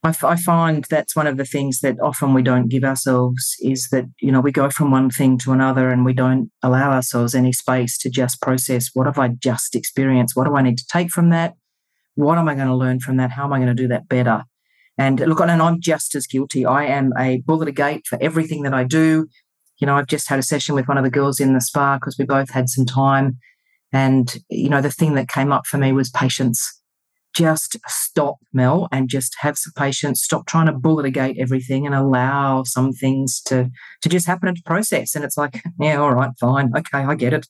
I, 0.03 0.09
f- 0.09 0.23
I 0.23 0.35
find 0.35 0.83
that's 0.89 1.15
one 1.15 1.27
of 1.27 1.37
the 1.37 1.45
things 1.45 1.81
that 1.81 1.97
often 2.01 2.33
we 2.33 2.41
don't 2.41 2.69
give 2.69 2.83
ourselves 2.83 3.55
is 3.59 3.87
that 3.91 4.05
you 4.19 4.31
know 4.31 4.41
we 4.41 4.51
go 4.51 4.69
from 4.69 4.91
one 4.91 5.09
thing 5.09 5.37
to 5.39 5.51
another 5.51 5.89
and 5.89 6.03
we 6.05 6.13
don't 6.13 6.51
allow 6.63 6.91
ourselves 6.91 7.35
any 7.35 7.53
space 7.53 7.97
to 7.99 8.09
just 8.09 8.41
process 8.41 8.89
what 8.93 9.05
have 9.05 9.19
i 9.19 9.27
just 9.27 9.75
experienced 9.75 10.35
what 10.35 10.47
do 10.47 10.55
i 10.55 10.61
need 10.61 10.77
to 10.77 10.87
take 10.91 11.11
from 11.11 11.29
that 11.29 11.53
what 12.15 12.39
am 12.39 12.49
i 12.49 12.55
going 12.55 12.67
to 12.67 12.75
learn 12.75 12.99
from 12.99 13.17
that 13.17 13.31
how 13.31 13.45
am 13.45 13.53
i 13.53 13.57
going 13.57 13.67
to 13.67 13.75
do 13.75 13.87
that 13.87 14.07
better 14.07 14.43
and 14.97 15.19
look, 15.19 15.39
and 15.39 15.49
I'm 15.49 15.81
just 15.81 16.13
as 16.15 16.27
guilty. 16.27 16.65
I 16.65 16.85
am 16.85 17.11
a 17.17 17.41
bull 17.45 17.61
at 17.61 17.67
a 17.67 17.71
gate 17.71 18.05
for 18.07 18.19
everything 18.21 18.61
that 18.63 18.73
I 18.73 18.83
do. 18.83 19.27
You 19.79 19.87
know, 19.87 19.95
I've 19.95 20.07
just 20.07 20.29
had 20.29 20.37
a 20.37 20.43
session 20.43 20.75
with 20.75 20.87
one 20.87 20.97
of 20.97 21.03
the 21.03 21.09
girls 21.09 21.39
in 21.39 21.53
the 21.53 21.61
spa 21.61 21.97
because 21.97 22.17
we 22.19 22.25
both 22.25 22.51
had 22.51 22.69
some 22.69 22.85
time. 22.85 23.39
And, 23.91 24.37
you 24.49 24.69
know, 24.69 24.81
the 24.81 24.91
thing 24.91 25.15
that 25.15 25.27
came 25.27 25.51
up 25.51 25.65
for 25.65 25.77
me 25.77 25.91
was 25.91 26.11
patience. 26.11 26.80
Just 27.33 27.77
stop, 27.87 28.37
Mel, 28.51 28.87
and 28.91 29.07
just 29.09 29.35
have 29.39 29.57
some 29.57 29.73
patience. 29.75 30.21
Stop 30.21 30.47
trying 30.47 30.65
to 30.65 30.73
bull 30.73 30.99
a 30.99 31.09
gate 31.09 31.37
everything 31.39 31.85
and 31.85 31.95
allow 31.95 32.63
some 32.63 32.91
things 32.91 33.41
to 33.43 33.69
to 34.01 34.09
just 34.09 34.27
happen 34.27 34.47
and 34.47 34.57
to 34.57 34.63
process. 34.63 35.15
And 35.15 35.23
it's 35.23 35.37
like, 35.37 35.61
yeah, 35.79 35.97
all 35.97 36.13
right, 36.13 36.31
fine, 36.39 36.71
okay, 36.75 36.99
I 36.99 37.15
get 37.15 37.33
it. 37.33 37.47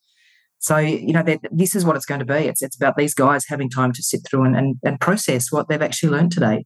So, 0.60 0.78
you 0.78 1.12
know, 1.12 1.24
this 1.52 1.74
is 1.74 1.84
what 1.86 1.96
it's 1.96 2.06
going 2.06 2.20
to 2.20 2.26
be. 2.26 2.36
It's, 2.36 2.62
it's 2.62 2.76
about 2.76 2.96
these 2.96 3.16
guys 3.16 3.46
having 3.48 3.68
time 3.68 3.92
to 3.94 4.04
sit 4.04 4.22
through 4.30 4.44
and, 4.44 4.56
and, 4.56 4.76
and 4.84 5.00
process 5.00 5.52
what 5.52 5.68
they've 5.68 5.82
actually 5.82 6.10
learned 6.10 6.32
today. 6.32 6.66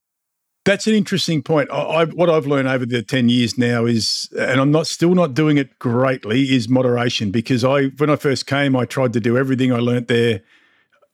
That's 0.65 0.85
an 0.87 0.95
interesting 0.95 1.41
point. 1.43 1.69
I, 1.71 2.05
what 2.05 2.29
I've 2.29 2.47
learned 2.47 2.67
over 2.67 2.85
the 2.85 3.03
ten 3.03 3.29
years 3.29 3.57
now 3.57 3.85
is, 3.85 4.27
and 4.37 4.59
I'm 4.59 4.71
not 4.71 4.87
still 4.87 5.13
not 5.13 5.33
doing 5.35 5.57
it 5.57 5.77
greatly, 5.79 6.41
is 6.53 6.67
moderation. 6.67 7.31
Because 7.31 7.63
I, 7.63 7.85
when 7.97 8.09
I 8.09 8.15
first 8.15 8.47
came, 8.47 8.75
I 8.75 8.85
tried 8.85 9.13
to 9.13 9.19
do 9.19 9.37
everything 9.37 9.71
I 9.71 9.77
learnt 9.77 10.07
there 10.07 10.41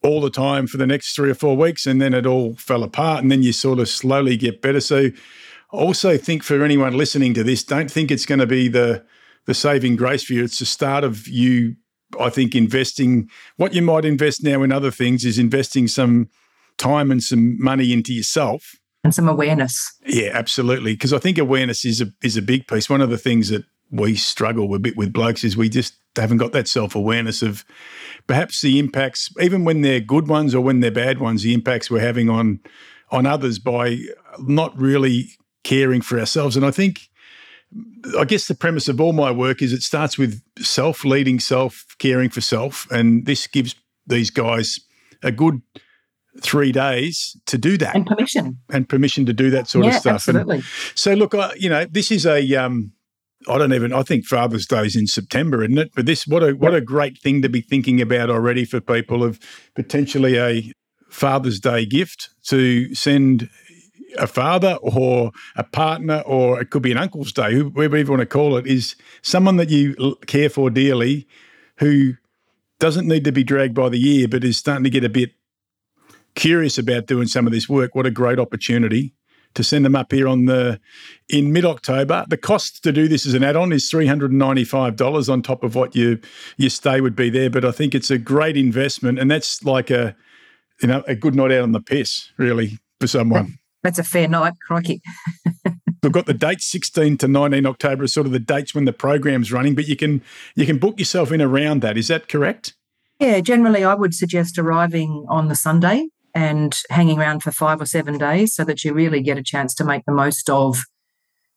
all 0.04 0.22
the 0.22 0.30
time 0.30 0.68
for 0.68 0.78
the 0.78 0.88
next 0.88 1.16
three 1.16 1.30
or 1.30 1.36
four 1.36 1.56
weeks, 1.56 1.86
and 1.86 2.02
then 2.02 2.14
it 2.14 2.26
all 2.26 2.56
fell 2.56 2.84
apart. 2.84 3.22
And 3.22 3.32
then 3.32 3.44
you 3.44 3.54
sort 3.54 3.80
of 3.80 3.88
slowly 3.88 4.38
get 4.38 4.62
better. 4.62 4.82
So, 4.82 5.10
also 5.72 6.18
think 6.18 6.44
for 6.44 6.64
anyone 6.64 6.98
listening 6.98 7.34
to 7.36 7.44
this, 7.44 7.64
don't 7.64 7.90
think 7.90 8.12
it's 8.12 8.26
going 8.26 8.40
to 8.40 8.48
be 8.48 8.68
the 8.68 9.04
the 9.46 9.54
saving 9.54 9.96
grace 9.96 10.24
for 10.24 10.34
you. 10.34 10.44
It's 10.44 10.60
the 10.60 10.66
start 10.66 11.04
of 11.04 11.28
you. 11.28 11.76
I 12.20 12.30
think 12.30 12.56
investing 12.56 13.30
what 13.56 13.74
you 13.74 13.82
might 13.82 14.04
invest 14.04 14.44
now 14.44 14.64
in 14.64 14.72
other 14.72 14.92
things 14.92 15.24
is 15.24 15.40
investing 15.40 15.88
some 15.88 16.30
time 16.78 17.10
and 17.10 17.24
some 17.24 17.62
money 17.64 17.94
into 17.94 18.14
yourself 18.14 18.76
and 19.04 19.14
some 19.14 19.28
awareness. 19.28 19.94
Yeah, 20.06 20.32
absolutely. 20.34 20.94
Because 20.94 21.14
I 21.14 21.20
think 21.20 21.38
awareness 21.38 21.86
is 21.86 22.02
a 22.02 22.08
is 22.22 22.38
a 22.38 22.42
big 22.42 22.68
piece. 22.68 22.90
One 22.90 23.02
of 23.02 23.10
the 23.10 23.18
things 23.18 23.50
that 23.50 23.64
we 23.92 24.16
struggle 24.16 24.74
a 24.74 24.80
bit 24.80 24.96
with 24.96 25.14
blokes 25.14 25.44
is 25.44 25.58
we 25.58 25.70
just 25.70 25.96
haven't 26.16 26.38
got 26.38 26.52
that 26.54 26.68
self 26.68 26.96
awareness 26.96 27.42
of 27.42 27.66
perhaps 28.28 28.62
the 28.62 28.80
impacts, 28.80 29.30
even 29.40 29.66
when 29.66 29.82
they're 29.82 30.00
good 30.00 30.28
ones 30.28 30.56
or 30.56 30.62
when 30.62 30.80
they're 30.80 30.92
bad 30.92 31.20
ones, 31.20 31.44
the 31.44 31.54
impacts 31.54 31.92
we're 31.92 32.00
having 32.00 32.30
on 32.30 32.60
on 33.12 33.26
others 33.26 33.60
by 33.60 34.00
not 34.40 34.78
really 34.80 35.32
caring 35.64 36.02
for 36.02 36.18
ourselves. 36.18 36.56
And 36.56 36.66
I 36.66 36.72
think, 36.72 37.10
I 38.18 38.24
guess 38.24 38.48
the 38.48 38.56
premise 38.56 38.88
of 38.88 39.02
all 39.02 39.12
my 39.12 39.32
work 39.32 39.62
is 39.62 39.74
it 39.74 39.84
starts 39.84 40.18
with 40.18 40.42
self 40.60 41.04
leading 41.04 41.40
self, 41.40 41.86
caring 42.00 42.30
for 42.30 42.42
self, 42.42 42.90
and 42.90 43.26
this 43.26 43.48
gives 43.48 43.76
these 44.08 44.30
guys 44.30 44.80
a 45.24 45.32
good 45.32 45.62
three 46.42 46.72
days 46.72 47.36
to 47.46 47.58
do 47.58 47.78
that 47.78 47.94
and 47.94 48.08
permission 48.08 48.58
and 48.70 48.88
permission 48.88 49.26
to 49.26 49.34
do 49.34 49.50
that 49.50 49.68
sort 49.68 49.86
yeah, 49.86 49.92
of 49.92 50.00
stuff. 50.00 50.14
Absolutely. 50.16 50.56
And 50.58 50.66
so 50.96 51.14
look, 51.14 51.36
I, 51.36 51.54
you 51.56 51.70
know, 51.70 51.86
this 51.86 52.10
is 52.10 52.26
a 52.26 52.56
um, 52.56 52.94
I 53.48 53.58
don't 53.58 53.74
even 53.74 53.94
I 53.94 54.04
think 54.04 54.26
Father's 54.26 54.66
Day 54.66 54.86
is 54.86 54.96
in 54.96 55.08
September, 55.08 55.64
isn't 55.64 55.78
it? 55.78 55.92
But 55.96 56.06
this 56.06 56.28
what 56.28 56.44
a 56.44 56.52
what 56.52 56.74
a 56.74 56.82
great 56.82 57.18
thing 57.20 57.42
to 57.42 57.50
be 57.50 57.62
thinking 57.62 58.02
about 58.02 58.30
already 58.30 58.66
for 58.66 58.80
people 58.80 59.24
of 59.24 59.40
potentially 59.76 60.38
a 60.38 60.72
Father's 61.10 61.60
Day 61.60 61.86
gift 61.86 62.30
to 62.48 62.94
send 62.94 63.50
a 64.18 64.28
father 64.28 64.78
or 64.82 65.32
a 65.56 65.64
partner 65.64 66.22
or 66.26 66.62
it 66.62 66.70
could 66.70 66.82
be 66.82 66.92
an 66.92 66.98
uncle's 66.98 67.32
day, 67.32 67.54
whoever 67.54 67.98
you 67.98 68.06
want 68.06 68.20
to 68.20 68.26
call 68.26 68.58
it, 68.58 68.68
is 68.68 68.96
someone 69.22 69.58
that 69.58 69.70
you 69.70 70.18
care 70.28 70.50
for 70.50 70.70
dearly 70.70 71.28
who 71.78 72.14
doesn't 72.80 73.08
need 73.08 73.24
to 73.24 73.32
be 73.32 73.44
dragged 73.44 73.74
by 73.74 73.90
the 73.90 74.20
ear, 74.20 74.28
but 74.28 74.44
is 74.44 74.58
starting 74.58 74.84
to 74.84 74.90
get 74.90 75.04
a 75.04 75.10
bit 75.10 75.32
curious 76.36 76.78
about 76.78 77.08
doing 77.08 77.28
some 77.28 77.46
of 77.46 77.54
this 77.54 77.70
work, 77.70 77.96
what 77.96 78.06
a 78.06 78.12
great 78.12 78.40
opportunity 78.40 79.14
to 79.54 79.64
send 79.64 79.86
them 79.86 79.96
up 79.96 80.12
here 80.12 80.28
on 80.28 80.46
the 80.46 80.80
in 81.30 81.52
mid 81.52 81.66
October. 81.66 82.26
The 82.28 82.38
cost 82.38 82.84
to 82.84 82.92
do 82.92 83.08
this 83.08 83.26
as 83.26 83.34
an 83.34 83.44
add-on 83.44 83.72
is 83.72 83.90
three 83.90 84.08
hundred 84.08 84.32
and 84.32 84.40
ninety-five 84.40 84.96
dollars 84.96 85.30
on 85.30 85.42
top 85.42 85.64
of 85.64 85.76
what 85.76 85.96
your 85.96 86.20
your 86.58 86.70
stay 86.70 87.02
would 87.02 87.16
be 87.16 87.30
there. 87.30 87.50
But 87.50 87.66
I 87.66 87.72
think 87.72 87.96
it's 87.96 88.12
a 88.12 88.18
great 88.18 88.58
investment, 88.58 89.20
and 89.20 89.30
that's 89.30 89.64
like 89.64 89.90
a 89.90 90.16
you 90.82 90.88
know 90.88 91.04
a 91.08 91.16
good 91.16 91.36
night 91.36 91.52
out 91.52 91.64
on 91.64 91.72
the 91.72 91.82
piss, 91.82 92.32
really, 92.38 92.80
for 93.00 93.08
someone. 93.08 93.58
That's 93.84 94.00
a 94.00 94.04
fair 94.04 94.28
night, 94.28 94.54
crikey. 94.66 95.02
We've 96.04 96.12
got 96.12 96.26
the 96.26 96.34
dates 96.34 96.66
16 96.66 97.18
to 97.20 97.28
19 97.28 97.66
October 97.68 98.04
is 98.06 98.14
sort 98.14 98.26
of 98.26 98.32
the 98.32 98.40
dates 98.40 98.74
when 98.74 98.86
the 98.86 98.94
program's 98.94 99.52
running, 99.52 99.76
but 99.76 99.88
you 99.88 99.96
can 99.96 100.24
you 100.56 100.66
can 100.66 100.78
book 100.78 100.98
yourself 100.98 101.32
in 101.32 101.42
around 101.42 101.82
that. 101.82 101.98
Is 101.98 102.08
that 102.08 102.28
correct? 102.28 102.74
Yeah, 103.20 103.40
generally 103.40 103.84
I 103.84 103.94
would 103.94 104.16
suggest 104.16 104.58
arriving 104.58 105.26
on 105.30 105.48
the 105.48 105.56
Sunday 105.56 106.08
and 106.34 106.78
hanging 106.90 107.20
around 107.20 107.44
for 107.44 107.52
five 107.52 107.82
or 107.82 107.86
seven 107.86 108.18
days 108.18 108.56
so 108.56 108.64
that 108.64 108.84
you 108.84 108.94
really 108.94 109.22
get 109.22 109.38
a 109.38 109.44
chance 109.44 109.74
to 109.76 109.84
make 109.84 110.04
the 110.06 110.14
most 110.14 110.50
of 110.50 110.78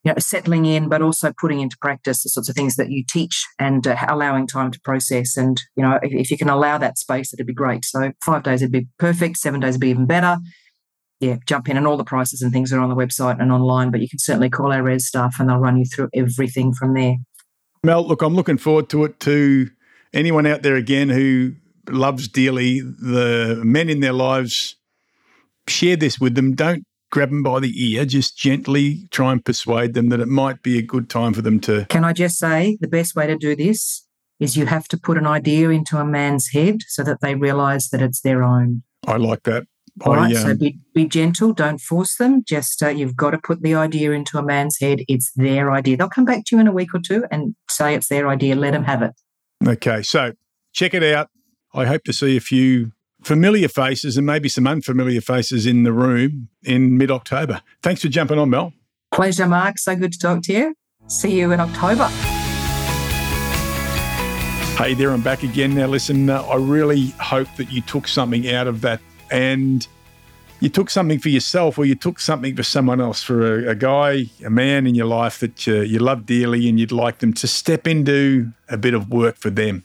you 0.04 0.12
know, 0.12 0.18
settling 0.18 0.66
in, 0.66 0.88
but 0.88 1.00
also 1.00 1.32
putting 1.40 1.60
into 1.60 1.78
practice 1.80 2.22
the 2.22 2.28
sorts 2.28 2.48
of 2.48 2.54
things 2.54 2.76
that 2.76 2.90
you 2.90 3.02
teach 3.08 3.44
and 3.58 3.86
uh, 3.86 3.96
allowing 4.08 4.46
time 4.46 4.70
to 4.70 4.80
process. 4.80 5.36
And, 5.36 5.60
you 5.76 5.82
know, 5.82 5.98
if, 6.02 6.12
if, 6.12 6.30
you 6.30 6.36
can 6.36 6.50
allow 6.50 6.76
that 6.76 6.98
space, 6.98 7.32
it'd 7.32 7.46
be 7.46 7.54
great. 7.54 7.86
So 7.86 8.12
five 8.22 8.42
days 8.42 8.60
would 8.60 8.70
be 8.70 8.86
perfect. 8.98 9.38
Seven 9.38 9.60
days 9.60 9.74
would 9.74 9.80
be 9.80 9.88
even 9.88 10.06
better. 10.06 10.36
Yeah, 11.20 11.36
jump 11.46 11.70
in 11.70 11.78
and 11.78 11.86
all 11.86 11.96
the 11.96 12.04
prices 12.04 12.42
and 12.42 12.52
things 12.52 12.70
are 12.70 12.80
on 12.80 12.90
the 12.90 12.96
website 12.96 13.40
and 13.40 13.50
online, 13.50 13.90
but 13.90 14.02
you 14.02 14.08
can 14.08 14.18
certainly 14.18 14.50
call 14.50 14.72
our 14.72 14.82
res 14.82 15.06
staff 15.06 15.36
and 15.40 15.48
they'll 15.48 15.56
run 15.56 15.78
you 15.78 15.86
through 15.86 16.10
everything 16.12 16.74
from 16.74 16.92
there. 16.92 17.16
Mel, 17.82 18.06
look, 18.06 18.20
I'm 18.20 18.34
looking 18.34 18.58
forward 18.58 18.90
to 18.90 19.04
it. 19.04 19.20
To 19.20 19.70
anyone 20.12 20.44
out 20.44 20.62
there 20.62 20.76
again 20.76 21.08
who 21.08 21.54
loves 21.88 22.28
dearly 22.28 22.80
the 22.80 23.60
men 23.64 23.88
in 23.88 24.00
their 24.00 24.12
lives, 24.12 24.76
share 25.68 25.96
this 25.96 26.18
with 26.18 26.34
them. 26.34 26.54
Don't 26.54 26.84
grab 27.10 27.30
them 27.30 27.42
by 27.42 27.60
the 27.60 27.72
ear, 27.76 28.04
just 28.04 28.36
gently 28.36 29.06
try 29.10 29.32
and 29.32 29.44
persuade 29.44 29.94
them 29.94 30.08
that 30.08 30.20
it 30.20 30.28
might 30.28 30.62
be 30.62 30.78
a 30.78 30.82
good 30.82 31.08
time 31.08 31.32
for 31.32 31.42
them 31.42 31.60
to. 31.60 31.86
Can 31.88 32.04
I 32.04 32.12
just 32.12 32.38
say 32.38 32.76
the 32.80 32.88
best 32.88 33.14
way 33.14 33.26
to 33.26 33.36
do 33.36 33.54
this 33.54 34.06
is 34.40 34.56
you 34.56 34.66
have 34.66 34.88
to 34.88 34.98
put 34.98 35.16
an 35.16 35.26
idea 35.26 35.70
into 35.70 35.96
a 35.96 36.04
man's 36.04 36.48
head 36.48 36.78
so 36.88 37.02
that 37.04 37.20
they 37.20 37.34
realize 37.34 37.90
that 37.90 38.02
it's 38.02 38.20
their 38.20 38.42
own. 38.42 38.82
I 39.06 39.16
like 39.16 39.44
that. 39.44 39.64
All 40.00 40.16
right, 40.16 40.34
um, 40.34 40.42
so 40.42 40.56
be, 40.56 40.80
be 40.92 41.06
gentle, 41.06 41.52
don't 41.52 41.80
force 41.80 42.16
them. 42.16 42.42
Just 42.44 42.82
uh, 42.82 42.88
you've 42.88 43.14
got 43.14 43.30
to 43.30 43.38
put 43.38 43.62
the 43.62 43.76
idea 43.76 44.10
into 44.10 44.38
a 44.38 44.42
man's 44.42 44.80
head. 44.80 45.02
It's 45.06 45.30
their 45.36 45.70
idea. 45.70 45.96
They'll 45.96 46.08
come 46.08 46.24
back 46.24 46.44
to 46.46 46.56
you 46.56 46.60
in 46.60 46.66
a 46.66 46.72
week 46.72 46.92
or 46.94 46.98
two 46.98 47.24
and 47.30 47.54
say 47.70 47.94
it's 47.94 48.08
their 48.08 48.28
idea. 48.28 48.56
Let 48.56 48.72
them 48.72 48.82
have 48.82 49.02
it. 49.02 49.12
Okay, 49.64 50.02
so 50.02 50.32
check 50.72 50.94
it 50.94 51.04
out. 51.04 51.30
I 51.76 51.86
hope 51.86 52.04
to 52.04 52.12
see 52.12 52.36
a 52.36 52.40
few 52.40 52.92
familiar 53.20 53.66
faces 53.66 54.16
and 54.16 54.24
maybe 54.24 54.48
some 54.48 54.66
unfamiliar 54.66 55.20
faces 55.20 55.66
in 55.66 55.82
the 55.82 55.92
room 55.92 56.48
in 56.62 56.96
mid 56.96 57.10
October. 57.10 57.62
Thanks 57.82 58.02
for 58.02 58.08
jumping 58.08 58.38
on, 58.38 58.50
Mel. 58.50 58.72
Pleasure, 59.12 59.48
Mark. 59.48 59.78
So 59.78 59.96
good 59.96 60.12
to 60.12 60.18
talk 60.18 60.42
to 60.44 60.52
you. 60.52 60.74
See 61.08 61.38
you 61.38 61.50
in 61.50 61.58
October. 61.58 62.06
Hey 64.76 64.94
there, 64.94 65.10
I'm 65.10 65.22
back 65.22 65.42
again. 65.42 65.74
Now, 65.74 65.86
listen, 65.86 66.30
uh, 66.30 66.42
I 66.42 66.56
really 66.56 67.06
hope 67.20 67.48
that 67.56 67.72
you 67.72 67.80
took 67.80 68.06
something 68.06 68.48
out 68.50 68.68
of 68.68 68.80
that 68.82 69.00
and 69.30 69.86
you 70.60 70.68
took 70.68 70.90
something 70.90 71.18
for 71.18 71.28
yourself 71.28 71.76
or 71.76 71.84
you 71.84 71.94
took 71.94 72.20
something 72.20 72.54
for 72.54 72.62
someone 72.62 73.00
else, 73.00 73.22
for 73.22 73.66
a, 73.66 73.70
a 73.70 73.74
guy, 73.74 74.26
a 74.44 74.50
man 74.50 74.86
in 74.86 74.94
your 74.94 75.06
life 75.06 75.40
that 75.40 75.68
uh, 75.68 75.80
you 75.80 75.98
love 75.98 76.24
dearly 76.24 76.68
and 76.68 76.78
you'd 76.78 76.92
like 76.92 77.18
them 77.18 77.32
to 77.34 77.46
step 77.48 77.86
into 77.86 78.52
a 78.68 78.76
bit 78.76 78.94
of 78.94 79.10
work 79.10 79.36
for 79.36 79.50
them 79.50 79.84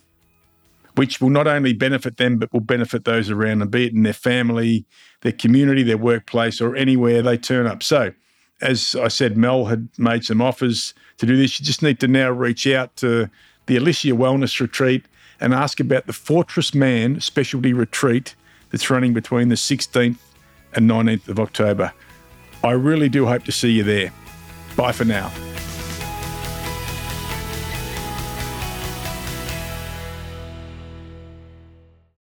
which 0.96 1.20
will 1.20 1.30
not 1.30 1.46
only 1.46 1.72
benefit 1.72 2.16
them, 2.16 2.38
but 2.38 2.52
will 2.52 2.60
benefit 2.60 3.04
those 3.04 3.30
around 3.30 3.60
them, 3.60 3.68
be 3.68 3.86
it 3.86 3.92
in 3.92 4.02
their 4.02 4.12
family, 4.12 4.84
their 5.22 5.32
community, 5.32 5.82
their 5.82 5.98
workplace, 5.98 6.60
or 6.60 6.76
anywhere 6.76 7.22
they 7.22 7.36
turn 7.36 7.66
up. 7.66 7.82
So, 7.82 8.12
as 8.60 8.94
I 8.94 9.08
said, 9.08 9.36
Mel 9.36 9.66
had 9.66 9.88
made 9.98 10.24
some 10.24 10.42
offers 10.42 10.94
to 11.18 11.26
do 11.26 11.36
this. 11.36 11.58
You 11.58 11.66
just 11.66 11.82
need 11.82 12.00
to 12.00 12.08
now 12.08 12.30
reach 12.30 12.66
out 12.66 12.96
to 12.96 13.30
the 13.66 13.76
Elysia 13.76 14.12
Wellness 14.12 14.60
Retreat 14.60 15.06
and 15.40 15.54
ask 15.54 15.80
about 15.80 16.06
the 16.06 16.12
Fortress 16.12 16.74
Man 16.74 17.20
Specialty 17.20 17.72
Retreat 17.72 18.34
that's 18.70 18.90
running 18.90 19.14
between 19.14 19.48
the 19.48 19.54
16th 19.54 20.18
and 20.74 20.90
19th 20.90 21.28
of 21.28 21.40
October. 21.40 21.92
I 22.62 22.72
really 22.72 23.08
do 23.08 23.26
hope 23.26 23.44
to 23.44 23.52
see 23.52 23.70
you 23.70 23.82
there. 23.82 24.12
Bye 24.76 24.92
for 24.92 25.04
now. 25.04 25.32